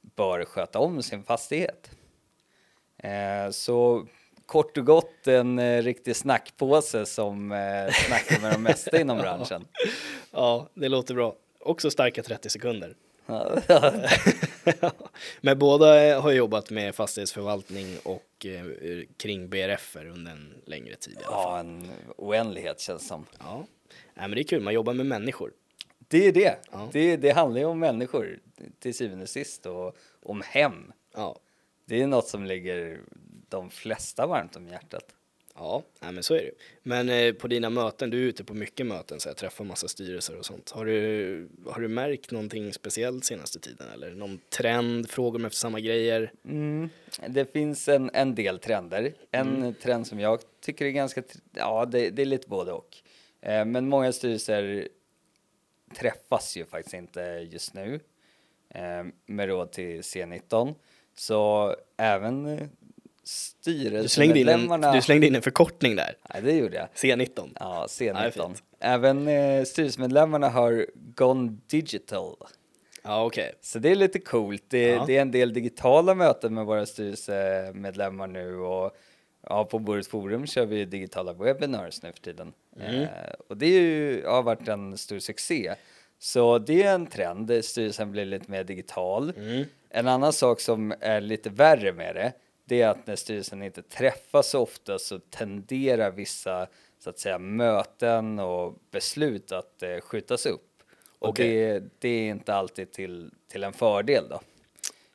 bör 0.00 0.44
sköta 0.44 0.78
om 0.78 1.02
sin 1.02 1.22
fastighet. 1.22 1.90
Eh, 2.96 3.50
så 3.50 4.06
kort 4.46 4.78
och 4.78 4.86
gott 4.86 5.26
en 5.26 5.58
eh, 5.58 5.82
riktig 5.82 6.16
snackpåse 6.16 7.06
som 7.06 7.52
eh, 7.52 7.92
snackar 7.92 8.40
med 8.42 8.52
de 8.52 8.62
mesta 8.62 9.00
inom 9.00 9.18
branschen. 9.22 9.64
Ja, 10.30 10.68
det 10.74 10.88
låter 10.88 11.14
bra. 11.14 11.34
Också 11.60 11.90
starka 11.90 12.22
30 12.22 12.50
sekunder. 12.50 12.94
Men 15.40 15.58
båda 15.58 16.04
eh, 16.08 16.22
har 16.22 16.32
jobbat 16.32 16.70
med 16.70 16.94
fastighetsförvaltning 16.94 17.98
och 18.02 18.46
eh, 18.46 18.64
kring 19.16 19.48
BRF 19.48 19.96
under 19.96 20.32
en 20.32 20.54
längre 20.66 20.96
tid 20.96 21.18
i 21.20 21.24
alla 21.24 21.36
fall. 21.36 21.52
ja, 21.52 21.58
en 21.60 21.90
oändlighet 22.16 22.80
känns 22.80 23.08
som. 23.08 23.26
Ja. 23.38 23.64
Nej, 24.14 24.28
men 24.28 24.30
det 24.30 24.40
är 24.40 24.44
kul, 24.44 24.62
man 24.62 24.74
jobbar 24.74 24.92
med 24.94 25.06
människor. 25.06 25.52
Det 26.08 26.26
är 26.26 26.32
det. 26.32 26.56
Ja. 26.72 26.88
det. 26.92 27.16
Det 27.16 27.30
handlar 27.30 27.60
ju 27.60 27.66
om 27.66 27.78
människor 27.78 28.38
till 28.78 28.94
syvende 28.94 29.22
och 29.22 29.28
sist 29.28 29.66
och 29.66 29.96
om 30.22 30.42
hem. 30.46 30.92
Ja, 31.14 31.38
Det 31.86 32.02
är 32.02 32.06
något 32.06 32.28
som 32.28 32.44
ligger 32.44 33.00
de 33.52 33.70
flesta 33.70 34.26
varmt 34.26 34.56
om 34.56 34.68
hjärtat. 34.68 35.04
ja 35.54 35.82
nej, 36.00 36.12
men 36.12 36.22
så 36.22 36.34
är 36.34 36.42
det. 36.42 36.50
Men 36.82 37.08
eh, 37.08 37.32
på 37.32 37.48
dina 37.48 37.70
möten, 37.70 38.10
du 38.10 38.18
är 38.18 38.26
ute 38.26 38.44
på 38.44 38.54
mycket 38.54 38.86
möten, 38.86 39.20
så 39.20 39.28
jag 39.28 39.36
träffar 39.36 39.64
massa 39.64 39.88
styrelser 39.88 40.38
och 40.38 40.46
sånt. 40.46 40.70
Har 40.70 40.84
du, 40.84 41.48
har 41.66 41.80
du 41.80 41.88
märkt 41.88 42.30
någonting 42.30 42.72
speciellt 42.72 43.24
senaste 43.24 43.58
tiden 43.60 43.88
eller 43.94 44.10
någon 44.10 44.40
trend, 44.48 45.10
frågor 45.10 45.38
om 45.38 45.44
efter 45.44 45.58
samma 45.58 45.80
grejer? 45.80 46.32
Mm. 46.44 46.88
Det 47.28 47.52
finns 47.52 47.88
en, 47.88 48.10
en 48.14 48.34
del 48.34 48.58
trender. 48.58 49.14
En 49.30 49.74
trend 49.74 50.06
som 50.06 50.20
jag 50.20 50.40
tycker 50.60 50.84
är 50.84 50.90
ganska, 50.90 51.22
ja 51.52 51.86
det, 51.86 52.10
det 52.10 52.22
är 52.22 52.26
lite 52.26 52.48
både 52.48 52.72
och. 52.72 52.96
Eh, 53.40 53.64
men 53.64 53.88
många 53.88 54.12
styrelser 54.12 54.88
träffas 55.94 56.56
ju 56.56 56.64
faktiskt 56.64 56.94
inte 56.94 57.20
just 57.50 57.74
nu 57.74 58.00
eh, 58.68 59.04
med 59.26 59.48
råd 59.48 59.72
till 59.72 60.00
C19. 60.00 60.74
Så 61.14 61.76
även 61.96 62.68
eh, 63.66 64.02
Du 64.02 64.08
slängde, 64.08 64.38
in 64.40 64.48
en, 64.48 64.58
styrelsemedlemmarna... 64.58 64.92
du 64.92 65.02
slängde 65.02 65.26
in 65.26 65.34
en 65.34 65.42
förkortning 65.42 65.96
där, 65.96 66.14
Nej, 66.34 66.42
det 66.42 66.52
gjorde 66.52 66.76
jag. 66.76 66.88
C19. 66.94 67.50
Ja, 67.60 67.86
det 67.98 68.08
är 68.08 68.14
C19. 68.14 68.30
fint. 68.30 68.62
Även 68.80 69.28
eh, 69.28 69.64
styrelsemedlemmarna 69.64 70.48
har 70.48 70.86
gone 70.94 71.56
digital. 71.66 72.36
Ja, 73.02 73.24
okej. 73.24 73.52
Så 73.60 73.78
det 73.78 73.90
är 73.90 73.94
lite 73.94 74.18
coolt. 74.18 74.64
Det, 74.68 74.88
Ja. 74.88 75.04
det 75.06 75.16
är 75.16 75.22
en 75.22 75.30
del 75.30 75.52
digitala 75.52 76.14
möten 76.14 76.54
med 76.54 76.66
våra 76.66 76.86
styrelsemedlemmar 76.86 78.26
nu 78.26 78.56
och 78.56 78.96
ja, 79.48 79.64
på 79.64 79.78
Bordet 79.78 80.06
Forum 80.06 80.46
kör 80.46 80.66
vi 80.66 80.84
digitala 80.84 81.32
webinars 81.32 82.02
nu 82.02 82.12
för 82.12 82.20
tiden. 82.20 82.52
Mm. 82.80 83.00
Eh, 83.00 83.08
och 83.48 83.56
det 83.56 83.66
är 83.66 83.80
ju, 83.80 84.24
har 84.26 84.42
varit 84.42 84.68
en 84.68 84.98
stor 84.98 85.18
succé. 85.18 85.74
Så 86.18 86.58
det 86.58 86.82
är 86.82 86.94
en 86.94 87.06
trend, 87.06 87.64
styrelsen 87.64 88.10
blir 88.10 88.24
lite 88.24 88.50
mer 88.50 88.64
digital. 88.64 89.32
Mm. 89.36 89.64
En 89.90 90.08
annan 90.08 90.32
sak 90.32 90.60
som 90.60 90.94
är 91.00 91.20
lite 91.20 91.50
värre 91.50 91.92
med 91.92 92.14
det, 92.14 92.32
det 92.64 92.82
är 92.82 92.88
att 92.88 93.06
när 93.06 93.16
styrelsen 93.16 93.62
inte 93.62 93.82
träffas 93.82 94.50
så 94.50 94.60
ofta 94.60 94.98
så 94.98 95.18
tenderar 95.18 96.10
vissa 96.10 96.66
så 96.98 97.10
att 97.10 97.18
säga 97.18 97.38
möten 97.38 98.38
och 98.38 98.78
beslut 98.90 99.52
att 99.52 99.82
eh, 99.82 100.00
skjutas 100.00 100.46
upp. 100.46 100.82
Och 101.18 101.28
Okej. 101.28 101.48
det, 101.48 101.84
det 101.98 102.08
är 102.08 102.30
inte 102.30 102.54
alltid 102.54 102.92
till, 102.92 103.30
till 103.48 103.64
en 103.64 103.72
fördel 103.72 104.28
då. 104.30 104.40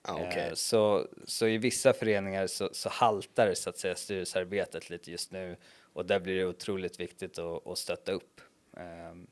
Ja, 0.08 0.14
okej. 0.28 0.48
Eh, 0.48 0.54
Så, 0.54 1.08
så 1.26 1.48
i 1.48 1.58
vissa 1.58 1.94
föreningar 1.94 2.48
så, 2.48 2.70
så 2.72 2.90
haltar 2.90 3.54
så 3.54 3.70
att 3.70 3.78
säga 3.78 3.96
styrelsearbetet 3.96 4.90
lite 4.90 5.12
just 5.12 5.32
nu 5.32 5.56
och 5.94 6.06
där 6.06 6.20
blir 6.20 6.36
det 6.38 6.46
otroligt 6.46 7.00
viktigt 7.00 7.40
att, 7.40 7.68
att 7.68 7.78
stötta 7.78 8.12
upp. 8.12 8.42
Ehm, 8.78 9.28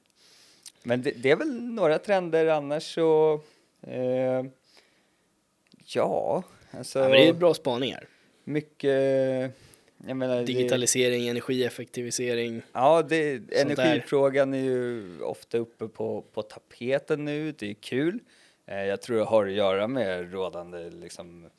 Men 0.83 1.01
det, 1.01 1.11
det 1.11 1.31
är 1.31 1.35
väl 1.35 1.61
några 1.61 1.99
trender 1.99 2.47
annars 2.47 2.93
så 2.93 3.41
eh, 3.81 4.43
ja, 5.85 6.43
alltså 6.77 6.99
Ja, 6.99 7.09
men 7.09 7.11
det 7.19 7.27
är 7.27 7.33
bra 7.33 7.53
spaningar. 7.53 8.07
mycket 8.43 8.91
jag 10.07 10.17
menar, 10.17 10.35
det- 10.37 10.43
Digitalisering, 10.43 11.27
energieffektivisering. 11.27 12.61
Ja, 12.73 13.01
det, 13.01 13.37
där. 13.37 13.61
energifrågan 13.61 14.53
är 14.53 14.57
ju 14.63 15.21
ofta 15.21 15.57
uppe 15.57 15.87
på, 15.87 16.21
på 16.33 16.41
tapeten 16.41 17.25
nu. 17.25 17.51
Det 17.51 17.69
är 17.69 17.73
kul. 17.73 18.19
Eh, 18.65 18.83
jag 18.83 19.01
tror 19.01 19.17
det 19.17 19.23
har 19.23 19.45
att 19.45 19.51
göra 19.53 19.87
med 19.87 20.31
rådande 20.33 20.89
liksom, 20.89 21.49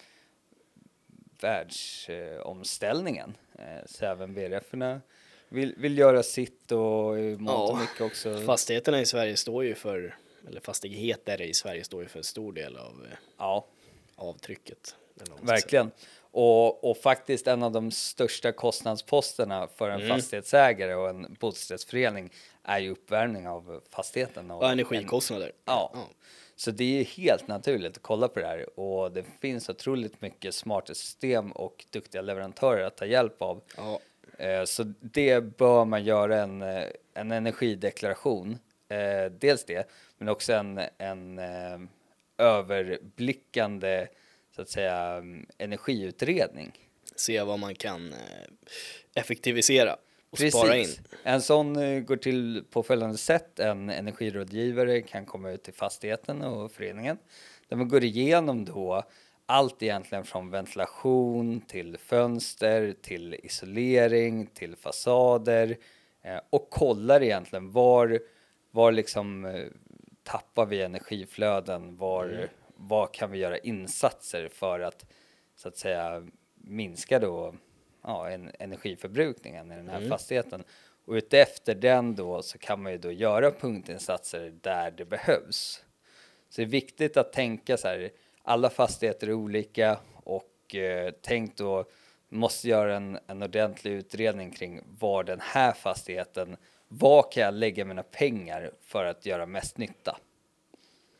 världsomställningen. 1.40 3.36
Eh, 3.58 3.64
så 3.86 4.06
även 4.06 4.34
VRF-erna 4.34 5.00
vill, 5.48 5.74
vill 5.76 5.98
göra 5.98 6.22
sitt 6.22 6.72
och 6.72 7.18
i 7.18 7.36
mångt 7.38 7.70
och 7.70 7.78
mycket 7.78 8.00
också. 8.00 8.40
Fastigheterna 8.40 9.00
i 9.00 9.06
Sverige 9.06 9.36
står 9.36 9.64
ju 9.64 9.74
för, 9.74 10.16
eller 10.48 10.60
fastigheter 10.60 11.40
i 11.42 11.54
Sverige 11.54 11.84
står 11.84 12.02
ju 12.02 12.08
för 12.08 12.18
en 12.18 12.24
stor 12.24 12.52
del 12.52 12.76
av 12.76 13.06
eh, 13.10 13.16
Ja, 13.38 13.66
avtrycket. 14.16 14.94
Verkligen. 15.42 15.90
Och, 16.30 16.90
och 16.90 16.96
faktiskt 16.96 17.46
en 17.46 17.62
av 17.62 17.72
de 17.72 17.90
största 17.90 18.52
kostnadsposterna 18.52 19.68
för 19.76 19.90
en 19.90 20.00
Mm. 20.00 20.16
fastighetsägare 20.16 20.94
och 20.94 21.08
en 21.08 21.36
bostadsrättsförening 21.40 22.30
är 22.62 22.78
ju 22.78 22.90
uppvärmning 22.90 23.48
av 23.48 23.80
fastigheten. 23.90 24.50
Och 24.50 24.60
säga. 24.60 24.68
Ja, 24.68 24.72
en- 24.72 24.78
energikostnader. 24.78 25.52
Ja. 25.64 25.90
Ja. 25.94 26.08
Så 26.56 26.70
det 26.70 27.00
är 27.00 27.04
helt 27.04 27.48
naturligt 27.48 27.96
att 27.96 28.02
kolla 28.02 28.28
på 28.28 28.40
det 28.40 28.46
här 28.46 28.80
och 28.80 29.12
det 29.12 29.24
finns 29.40 29.68
otroligt 29.68 30.20
mycket 30.22 30.54
smarta 30.54 30.94
system 30.94 31.52
och 31.52 31.84
duktiga 31.90 32.22
leverantörer 32.22 32.84
att 32.84 32.96
ta 32.96 33.06
hjälp 33.06 33.42
av. 33.42 33.62
Ja. 33.76 34.00
Eh, 34.38 34.64
Så 34.64 34.82
det 35.00 35.40
bör 35.40 35.84
man 35.84 36.04
göra 36.04 36.42
en, 36.42 36.62
eh, 36.62 36.84
en 37.14 37.32
energideklaration. 37.32 38.58
Eh, 38.88 39.30
Dels 39.32 39.64
det, 39.64 39.88
men 40.18 40.28
också 40.28 40.52
en, 40.52 40.80
en 40.98 41.38
överblickande 42.38 44.06
så 44.56 44.62
att 44.62 44.68
säga 44.68 44.96
mm, 44.96 45.46
energiutredning. 45.58 46.72
Se 47.16 47.42
vad 47.42 47.58
man 47.58 47.74
kan 47.74 48.12
eh, 48.12 48.18
effektivisera 49.14 49.96
och 50.30 50.38
spara 50.38 50.76
in. 50.76 50.88
En 51.22 51.42
sån 51.42 51.76
eh, 51.76 52.00
går 52.00 52.16
till 52.16 52.64
på 52.70 52.82
följande 52.82 53.18
sätt. 53.18 53.58
En 53.58 53.90
energirådgivare 53.90 55.02
kan 55.02 55.26
komma 55.26 55.50
ut 55.50 55.62
till 55.62 55.74
fastigheten 55.74 56.42
och 56.42 56.72
föreningen 56.72 57.18
där 57.68 57.76
man 57.76 57.88
går 57.88 58.04
igenom 58.04 58.64
då 58.64 59.02
allt 59.46 59.82
egentligen 59.82 60.24
från 60.24 60.50
ventilation 60.50 61.60
till 61.60 61.96
fönster 61.98 62.94
till 63.02 63.34
isolering 63.34 64.46
till 64.46 64.76
fasader 64.76 65.76
eh, 66.22 66.40
och 66.50 66.70
kollar 66.70 67.22
egentligen 67.22 67.72
var, 67.72 68.20
var 68.70 68.92
liksom 68.92 69.46
tappar 70.22 70.66
vi 70.66 70.82
energiflöden, 70.82 71.96
var, 71.96 72.48
var 72.76 73.06
kan 73.06 73.30
vi 73.30 73.38
göra 73.38 73.58
insatser 73.58 74.48
för 74.48 74.80
att 74.80 75.06
så 75.56 75.68
att 75.68 75.76
säga 75.76 76.26
minska 76.54 77.18
då 77.18 77.54
ja, 78.02 78.30
en, 78.30 78.50
energiförbrukningen 78.58 79.72
i 79.72 79.76
den 79.76 79.88
här 79.88 80.08
fastigheten. 80.08 80.64
Och 81.04 81.12
utefter 81.12 81.74
den 81.74 82.14
då 82.14 82.42
så 82.42 82.58
kan 82.58 82.82
man 82.82 82.92
ju 82.92 82.98
då 82.98 83.12
göra 83.12 83.50
punktinsatser 83.50 84.52
där 84.60 84.90
det 84.90 85.04
behövs. 85.04 85.84
Så 86.48 86.60
det 86.60 86.62
är 86.62 86.66
viktigt 86.66 87.16
att 87.16 87.32
tänka 87.32 87.76
så 87.76 87.88
här, 87.88 88.10
alla 88.42 88.70
fastigheter 88.70 89.28
är 89.28 89.32
olika 89.32 89.98
och 90.14 90.74
eh, 90.74 91.12
tänk 91.22 91.56
då, 91.56 91.84
måste 92.28 92.68
göra 92.68 92.96
en, 92.96 93.18
en 93.26 93.42
ordentlig 93.42 93.92
utredning 93.92 94.50
kring 94.50 94.80
var 94.98 95.24
den 95.24 95.40
här 95.40 95.72
fastigheten, 95.72 96.56
var 96.88 97.32
kan 97.32 97.42
jag 97.42 97.54
lägga 97.54 97.84
mina 97.84 98.02
pengar 98.02 98.70
för 98.80 99.04
att 99.04 99.26
göra 99.26 99.46
mest 99.46 99.78
nytta? 99.78 100.18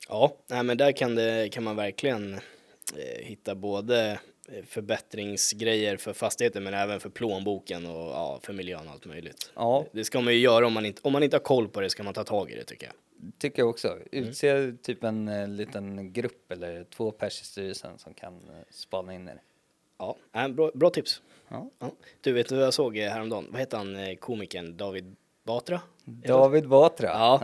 Ja, 0.09 0.37
nej, 0.47 0.63
men 0.63 0.77
där 0.77 0.93
kan, 0.93 1.15
det, 1.15 1.49
kan 1.53 1.65
man 1.65 1.77
verkligen 1.77 2.35
eh, 2.35 3.25
hitta 3.25 3.55
både 3.55 4.19
eh, 4.49 4.65
förbättringsgrejer 4.65 5.97
för 5.97 6.13
fastigheten 6.13 6.65
men 6.65 6.75
även 6.75 7.01
för 7.01 7.09
plånboken 7.09 7.87
och 7.87 8.11
ja, 8.11 8.41
för 8.43 8.53
miljön 8.53 8.87
och 8.87 8.93
allt 8.93 9.07
möjligt. 9.07 9.51
Ja. 9.55 9.85
Det 9.93 10.05
ska 10.05 10.21
man 10.21 10.35
ju 10.35 10.41
göra 10.41 10.67
om 10.67 10.73
man 10.73 10.87
inte, 10.87 11.01
om 11.05 11.13
man 11.13 11.23
inte 11.23 11.37
har 11.37 11.43
koll 11.43 11.69
på 11.69 11.81
det 11.81 11.91
ska 11.91 12.03
man 12.03 12.15
ta 12.15 12.25
tag 12.25 12.51
i 12.51 12.55
det 12.55 12.65
tycker 12.65 12.87
jag. 12.87 12.95
Tycker 13.39 13.63
jag 13.63 13.69
också. 13.69 13.99
Utse 14.13 14.73
typ 14.83 15.05
en 15.05 15.29
eh, 15.29 15.49
liten 15.49 16.13
grupp 16.13 16.53
eller 16.53 16.85
två 16.85 17.11
pers 17.11 17.43
i 17.43 17.45
styrelsen 17.45 17.99
som 17.99 18.15
kan 18.15 18.35
eh, 18.35 18.65
spana 18.71 19.15
in 19.15 19.29
er. 19.29 19.41
Ja, 19.99 20.17
nej, 20.33 20.49
bra, 20.49 20.71
bra 20.75 20.91
tips. 20.91 21.23
Ja. 21.49 21.71
Ja. 21.79 21.91
Du 22.21 22.33
vet 22.33 22.49
du 22.49 22.57
vad 22.57 22.65
jag 22.65 22.75
såg 22.75 22.99
eh, 22.99 23.11
häromdagen? 23.11 23.47
Vad 23.51 23.61
heter 23.61 23.77
han 23.77 23.97
eh, 23.97 24.17
komikern 24.17 24.77
David 24.77 25.17
Batra? 25.47 25.81
David 26.05 26.69
Batra. 26.69 27.07
Ja. 27.07 27.41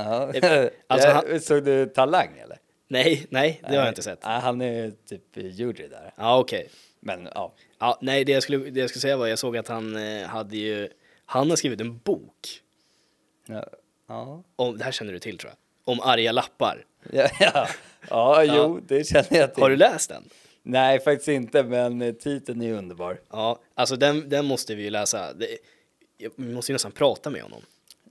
Alltså, 0.87 1.09
Ja, 1.09 1.13
han- 1.29 1.41
Såg 1.41 1.65
du 1.65 1.87
Talang 1.87 2.39
eller? 2.39 2.59
Nej, 2.89 3.27
nej, 3.31 3.61
det 3.63 3.69
har 3.69 3.77
jag 3.77 3.89
inte 3.89 4.03
sett. 4.03 4.25
Han 4.25 4.61
är 4.61 4.93
typ 5.09 5.37
jury 5.37 5.89
där. 5.89 6.13
Ja, 6.17 6.39
okej. 6.39 6.69
Men 7.01 7.29
ja, 7.35 7.55
Ja, 7.79 7.99
nej, 8.01 8.25
det 8.25 8.33
jag, 8.33 8.43
skulle, 8.43 8.71
det 8.71 8.81
jag 8.81 8.91
skulle 8.91 9.01
säga 9.01 9.17
var 9.17 9.27
jag 9.27 9.39
såg 9.39 9.57
att 9.57 9.69
han 9.69 9.97
eh, 9.97 10.27
hade 10.27 10.57
ju, 10.57 10.89
han 11.27 11.51
har 11.51 11.57
skrivit 11.57 11.81
en 11.81 11.99
bok 11.99 12.61
ja, 13.47 13.65
ja, 14.09 14.43
om, 14.57 14.79
det 14.79 14.85
här 14.85 14.93
känner 14.93 15.13
du 15.13 15.19
till 15.19 15.39
tror 15.39 15.51
jag, 15.53 15.93
om 15.93 16.01
arga 16.01 16.33
lappar. 16.33 16.85
ja, 17.13 17.29
ja. 17.41 17.69
ja 18.11 18.45
jo, 18.45 18.81
det 18.89 19.05
känner 19.05 19.37
jag 19.37 19.55
till. 19.55 19.63
Har 19.63 19.71
du 19.71 19.77
läst 19.77 20.09
den? 20.09 20.25
Nej, 20.63 21.01
faktiskt 21.01 21.29
inte, 21.29 21.63
men 21.63 22.03
eh, 22.03 22.13
titeln 22.15 22.63
är 22.63 22.73
underbar. 22.73 23.21
Ja, 23.31 23.59
alltså 23.75 23.97
den, 23.97 24.29
den 24.29 24.45
måste 24.45 24.75
vi 24.75 24.83
ju 24.83 24.91
läsa. 24.91 25.33
Det, 25.33 25.47
vi 26.37 26.55
måste 26.55 26.73
ju 26.73 26.75
nästan 26.75 26.93
prata 26.93 27.31
med 27.31 27.43
honom. 27.43 27.63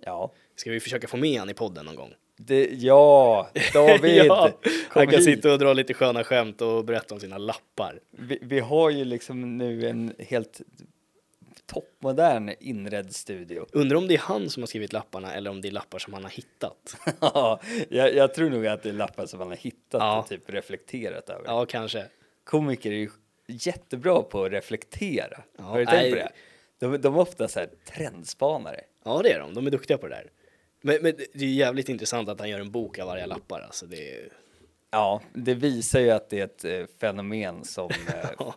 Ja, 0.06 0.32
Ska 0.56 0.72
vi 0.72 0.80
försöka 0.80 1.08
få 1.08 1.18
med 1.18 1.40
han 1.40 1.50
i 1.50 1.54
podden 1.54 1.86
någon 1.86 1.96
gång? 1.96 2.14
det, 2.38 2.70
ja, 2.72 3.50
David, 3.74 4.16
ja, 4.26 4.52
han 4.90 5.08
kan 5.08 5.16
hit. 5.16 5.24
sitta 5.24 5.54
och 5.54 5.60
dra 5.60 5.74
lite 5.74 5.94
sköna 5.94 6.24
skämt 6.24 6.62
och 6.62 6.86
berätta 6.86 7.14
om 7.14 7.20
sina 7.20 7.38
lappar. 7.38 8.00
Vi, 8.12 8.40
vi 8.42 8.60
har 8.60 8.90
ju 8.90 9.06
liksom 9.06 9.58
nu 9.58 9.88
en 9.90 10.14
helt 10.20 10.62
toppmodern 11.66 12.52
inredd 12.60 13.16
studio. 13.16 13.66
Undrar 13.72 13.98
om 13.98 14.08
det 14.08 14.14
är 14.14 14.20
han 14.20 14.50
som 14.50 14.64
har 14.64 14.68
skrivit 14.68 14.94
lapparna 14.94 15.34
eller 15.34 15.50
om 15.50 15.62
det 15.62 15.68
är 15.68 15.72
lappar 15.72 16.00
som 16.00 16.14
han 16.14 16.24
har 16.24 16.32
hittat. 16.32 16.98
Ja, 17.20 17.60
jag, 17.90 18.16
jag 18.16 18.34
tror 18.34 18.50
nog 18.50 18.68
att 18.68 18.84
det 18.84 18.90
är 18.90 18.94
lappar 18.94 19.26
som 19.26 19.40
man 19.40 19.48
har 19.48 19.56
hittat 19.56 20.02
Ja. 20.02 20.20
och 20.20 20.28
typ 20.28 20.50
reflekterat 20.50 21.30
över. 21.30 21.44
Ja, 21.46 21.66
kanske. 21.66 22.06
Komiker 22.44 22.92
är 22.92 22.96
ju 22.96 23.10
jättebra 23.48 24.22
på 24.22 24.44
att 24.44 24.52
reflektera. 24.52 25.42
Ja, 25.58 25.64
har 25.64 25.80
du 25.80 25.86
tänkt 25.86 26.10
på 26.10 26.16
det? 26.16 26.32
De, 26.80 27.02
de 27.02 27.16
är 27.16 27.20
ofta 27.20 27.48
så 27.48 27.60
här 27.60 27.70
trendspanare. 27.86 28.82
Ja, 29.06 29.22
det 29.24 29.32
är 29.32 29.40
de. 29.40 29.54
De 29.54 29.68
är 29.68 29.72
duktiga 29.72 29.98
på 29.98 30.08
det 30.08 30.16
där. 30.16 30.30
Men, 30.82 30.98
men 31.02 31.14
det 31.34 31.46
är 31.46 31.50
jävligt 31.50 31.90
intressant 31.90 32.30
att 32.30 32.40
han 32.40 32.50
gör 32.50 32.60
en 32.60 32.72
bok 32.72 33.00
av 33.00 33.08
varje 33.08 33.26
lappar. 33.28 33.62
Alltså 33.62 33.86
det 33.86 34.16
är... 34.16 34.30
Ja, 34.92 35.22
det 35.34 35.54
visar 35.54 36.00
ju 36.00 36.10
att 36.12 36.30
det 36.30 36.40
är 36.40 36.44
ett 36.44 36.66
eh, 36.66 36.86
fenomen 37.00 37.66
som 37.66 37.90
eh, 38.08 38.54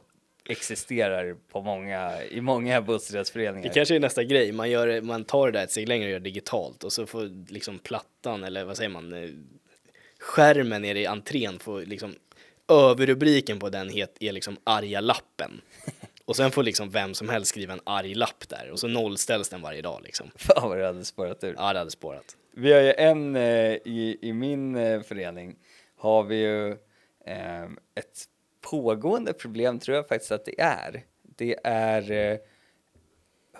existerar 0.49 1.37
på 1.53 1.63
många, 1.63 2.23
i 2.25 2.41
många 2.41 2.75
Det 2.81 2.87
bostadsrättsföreningar. 2.87 3.73
kanske 3.75 3.95
är 3.95 4.01
nästa 4.01 4.25
grej, 4.25 4.53
man, 4.53 4.71
gör, 4.71 4.87
det- 4.87 5.03
man 5.03 5.25
tar 5.25 5.47
det 5.47 5.59
där 5.59 5.65
ett 5.65 5.71
steg 5.71 5.89
längre 5.89 6.05
och 6.05 6.11
gör 6.11 6.19
det 6.19 6.25
digitalt 6.25 6.85
och 6.85 6.93
så 6.93 7.07
får 7.07 7.51
liksom 7.53 7.79
plattan, 7.79 8.45
eller 8.45 8.65
vad 8.65 8.77
säger 8.77 8.91
man, 8.91 9.13
eh, 9.13 9.31
skärmen 10.19 10.83
nere 10.83 11.01
i 11.01 11.07
entrén 11.07 11.59
får 11.59 11.83
liksom, 11.83 12.15
överrubriken 12.69 13.59
på 13.59 13.69
den 13.69 13.89
het, 13.89 14.17
är 14.21 14.33
liksom 14.33 14.57
arga 14.65 15.01
lappen. 15.01 15.61
Och 16.27 16.37
sen 16.37 16.51
får 16.51 16.63
liksom 16.63 16.91
vem 16.91 17.15
som 17.15 17.29
helst 17.29 17.49
skriva 17.49 17.73
en 17.73 17.81
arg 17.85 18.15
lapp 18.15 18.49
där 18.49 18.71
och 18.71 18.81
så 18.81 18.89
nollställs 18.89 19.49
den 19.49 19.63
varje 19.63 19.83
dag 19.83 20.01
liksom. 20.05 20.31
Fan 20.37 20.69
vad 20.69 20.79
det 20.79 20.87
hade 20.87 21.05
spårat 21.05 21.45
ur. 21.45 21.55
Ja, 21.59 21.73
det 21.73 21.79
hade 21.79 21.91
spårat. 21.91 22.37
Vi 22.53 22.73
har 22.73 22.81
ju 22.81 22.93
en 22.93 23.37
eh, 23.37 23.73
i, 23.85 24.19
i 24.23 24.33
min 24.33 24.77
eh, 24.77 25.03
förening 25.03 25.57
har 25.97 26.23
vi 26.23 26.37
ju 26.37 26.71
eh, 27.27 27.63
ett 27.95 28.25
pågående 28.71 29.33
problem 29.33 29.79
tror 29.79 29.97
jag 29.97 30.09
faktiskt 30.09 30.33
att 30.33 30.45
det 30.45 30.61
är. 30.61 31.05
Det 31.37 31.57
är 31.65 32.11
eh, 32.11 32.39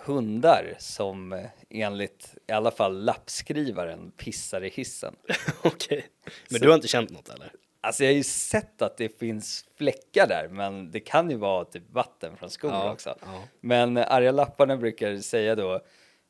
hundar 0.05 0.75
som 0.79 1.33
eh, 1.33 1.45
enligt 1.69 2.35
i 2.47 2.51
alla 2.51 2.71
fall 2.71 3.03
lappskrivaren 3.03 4.11
pissar 4.11 4.63
i 4.63 4.69
hissen. 4.69 5.15
Okej. 5.63 6.05
Men 6.49 6.59
Så- 6.59 6.63
du 6.65 6.69
har 6.69 6.75
inte 6.75 6.87
känt 6.87 7.09
något 7.09 7.29
eller? 7.29 7.51
Alltså 7.85 8.03
jag 8.03 8.11
har 8.11 8.15
ju 8.15 8.23
sett 8.23 8.81
att 8.81 8.97
det 8.97 9.19
finns 9.19 9.65
fläckar 9.77 10.27
där, 10.27 10.47
men 10.47 10.91
det 10.91 10.99
kan 10.99 11.29
ju 11.29 11.37
vara 11.37 11.65
typ 11.65 11.83
vatten 11.91 12.37
från 12.37 12.49
skor 12.49 12.71
Ja, 12.71 12.91
också. 12.91 13.15
ja. 13.21 13.43
Men 13.61 13.97
arga 13.97 14.31
lapparna 14.31 14.77
brukar 14.77 15.17
säga 15.17 15.55
då 15.55 15.73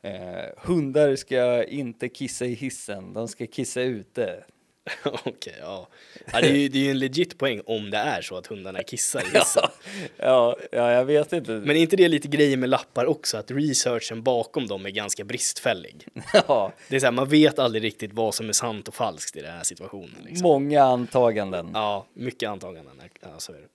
eh, 0.01 0.45
hundar 0.57 1.15
ska 1.15 1.63
inte 1.63 2.09
kissa 2.09 2.45
i 2.45 2.53
hissen, 2.53 3.13
de 3.13 3.27
ska 3.27 3.47
kissa 3.47 3.81
ute. 3.81 4.43
Okej, 5.03 5.55
ja. 5.59 5.87
ja 6.33 6.41
det, 6.41 6.47
är 6.47 6.55
ju, 6.55 6.69
det 6.69 6.79
är 6.79 6.83
ju 6.83 6.91
en 6.91 6.99
legit 6.99 7.37
poäng 7.37 7.61
om 7.65 7.91
det 7.91 7.97
är 7.97 8.21
så 8.21 8.37
att 8.37 8.47
hundarna 8.47 8.83
kissar 8.83 9.21
i 9.21 9.23
hissen. 9.37 9.63
Ja, 10.17 10.57
ja, 10.57 10.57
ja, 10.71 10.91
jag 10.91 11.05
vet 11.05 11.33
inte. 11.33 11.51
Men 11.51 11.69
är 11.69 11.75
inte 11.81 11.95
det 11.95 12.07
lite 12.07 12.27
grejer 12.27 12.57
med 12.57 12.69
lappar 12.69 13.05
också, 13.05 13.37
att 13.37 13.51
researchen 13.51 14.23
bakom 14.23 14.67
dem 14.67 14.85
är 14.85 14.89
ganska 14.89 15.23
bristfällig? 15.23 16.07
ja, 16.47 16.71
Det 16.89 16.95
är 16.95 16.99
så 16.99 17.05
här, 17.05 17.11
man 17.11 17.29
vet 17.29 17.59
aldrig 17.59 17.83
riktigt 17.83 18.13
vad 18.13 18.35
som 18.35 18.49
är 18.49 18.53
sant 18.53 18.87
och 18.87 18.95
falskt 18.95 19.35
i 19.35 19.41
den 19.41 19.53
här 19.53 19.63
situationen. 19.63 20.15
Liksom. 20.25 20.47
många 20.47 20.83
antaganden. 20.83 21.71
Ja, 21.73 22.05
mycket 22.13 22.49
antaganden. 22.49 23.01
Ja, 23.21 23.29
så 23.37 23.51
är 23.51 23.57
det. 23.57 23.67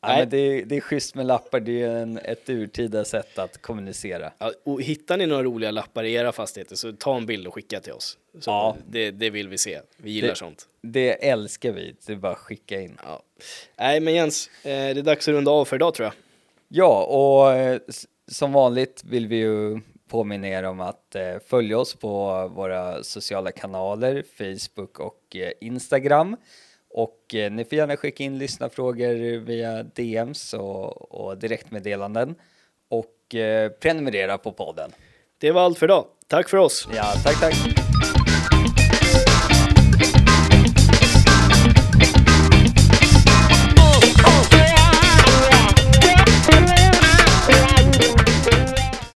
Ja, 0.00 0.08
Nej. 0.08 0.18
men 0.18 0.28
det, 0.28 0.64
det 0.64 0.76
är 0.76 0.80
schysst 0.80 1.14
med 1.14 1.26
lappar, 1.26 1.60
det 1.60 1.82
är 1.82 1.90
en, 1.96 2.18
ett 2.18 2.50
urtida 2.50 3.04
sätt 3.04 3.38
att 3.38 3.62
kommunicera. 3.62 4.32
Ja, 4.38 4.52
och 4.64 4.82
hittar 4.82 5.16
ni 5.16 5.26
några 5.26 5.42
roliga 5.42 5.70
lappar 5.70 6.04
i 6.04 6.12
era 6.14 6.32
fastigheter 6.32 6.76
så 6.76 6.92
ta 6.92 7.16
en 7.16 7.26
bild 7.26 7.46
och 7.46 7.54
skicka 7.54 7.80
till 7.80 7.92
oss. 7.92 8.18
Så 8.40 8.50
Ja. 8.50 8.76
det, 8.88 9.10
det 9.10 9.30
vill 9.30 9.48
vi 9.48 9.58
se. 9.58 9.80
Vi 9.96 10.10
gillar 10.10 10.28
Det- 10.28 10.34
sånt. 10.34 10.68
Det 10.82 11.28
älskar 11.28 11.72
vi, 11.72 11.94
det 12.06 12.12
är 12.12 12.16
bara 12.16 12.32
att 12.32 12.38
skicka 12.38 12.80
in. 12.80 12.98
Ja. 13.04 13.22
Nej, 13.76 14.00
men 14.00 14.14
Jens, 14.14 14.48
eh, 14.62 14.70
det 14.70 14.70
är 14.72 15.02
dags 15.02 15.28
att 15.28 15.32
runda 15.34 15.50
av 15.50 15.64
för 15.64 15.76
idag 15.76 15.94
tror 15.94 16.04
jag. 16.06 16.14
Ja, 16.68 17.04
och 17.04 17.52
eh, 17.52 17.80
som 18.28 18.52
vanligt 18.52 19.02
vill 19.04 19.26
vi 19.26 19.36
ju 19.36 19.80
påminna 20.08 20.48
er 20.48 20.62
om 20.62 20.80
att 20.80 21.14
eh, 21.14 21.36
följa 21.46 21.78
oss 21.78 21.94
på 21.94 22.46
våra 22.48 23.02
sociala 23.02 23.50
kanaler, 23.52 24.24
Facebook 24.38 24.98
och 25.00 25.36
Instagram. 25.60 26.36
Och 26.90 27.34
eh, 27.34 27.50
ni 27.50 27.64
får 27.64 27.78
gärna 27.78 27.96
skicka 27.96 28.24
in 28.24 28.38
lyssnarfrågor 28.38 29.38
via 29.38 29.82
DMs 29.82 30.54
och, 30.54 31.12
och 31.12 31.38
direktmeddelanden. 31.38 32.34
Och 32.88 33.34
eh, 33.34 33.68
prenumerera 33.68 34.38
på 34.38 34.52
podden. 34.52 34.90
Det 35.38 35.52
var 35.52 35.62
allt 35.62 35.78
för 35.78 35.86
idag. 35.86 36.06
Tack 36.26 36.48
för 36.48 36.56
oss. 36.56 36.88
Ja, 36.94 37.12
tack, 37.24 37.40
tack. 37.40 37.85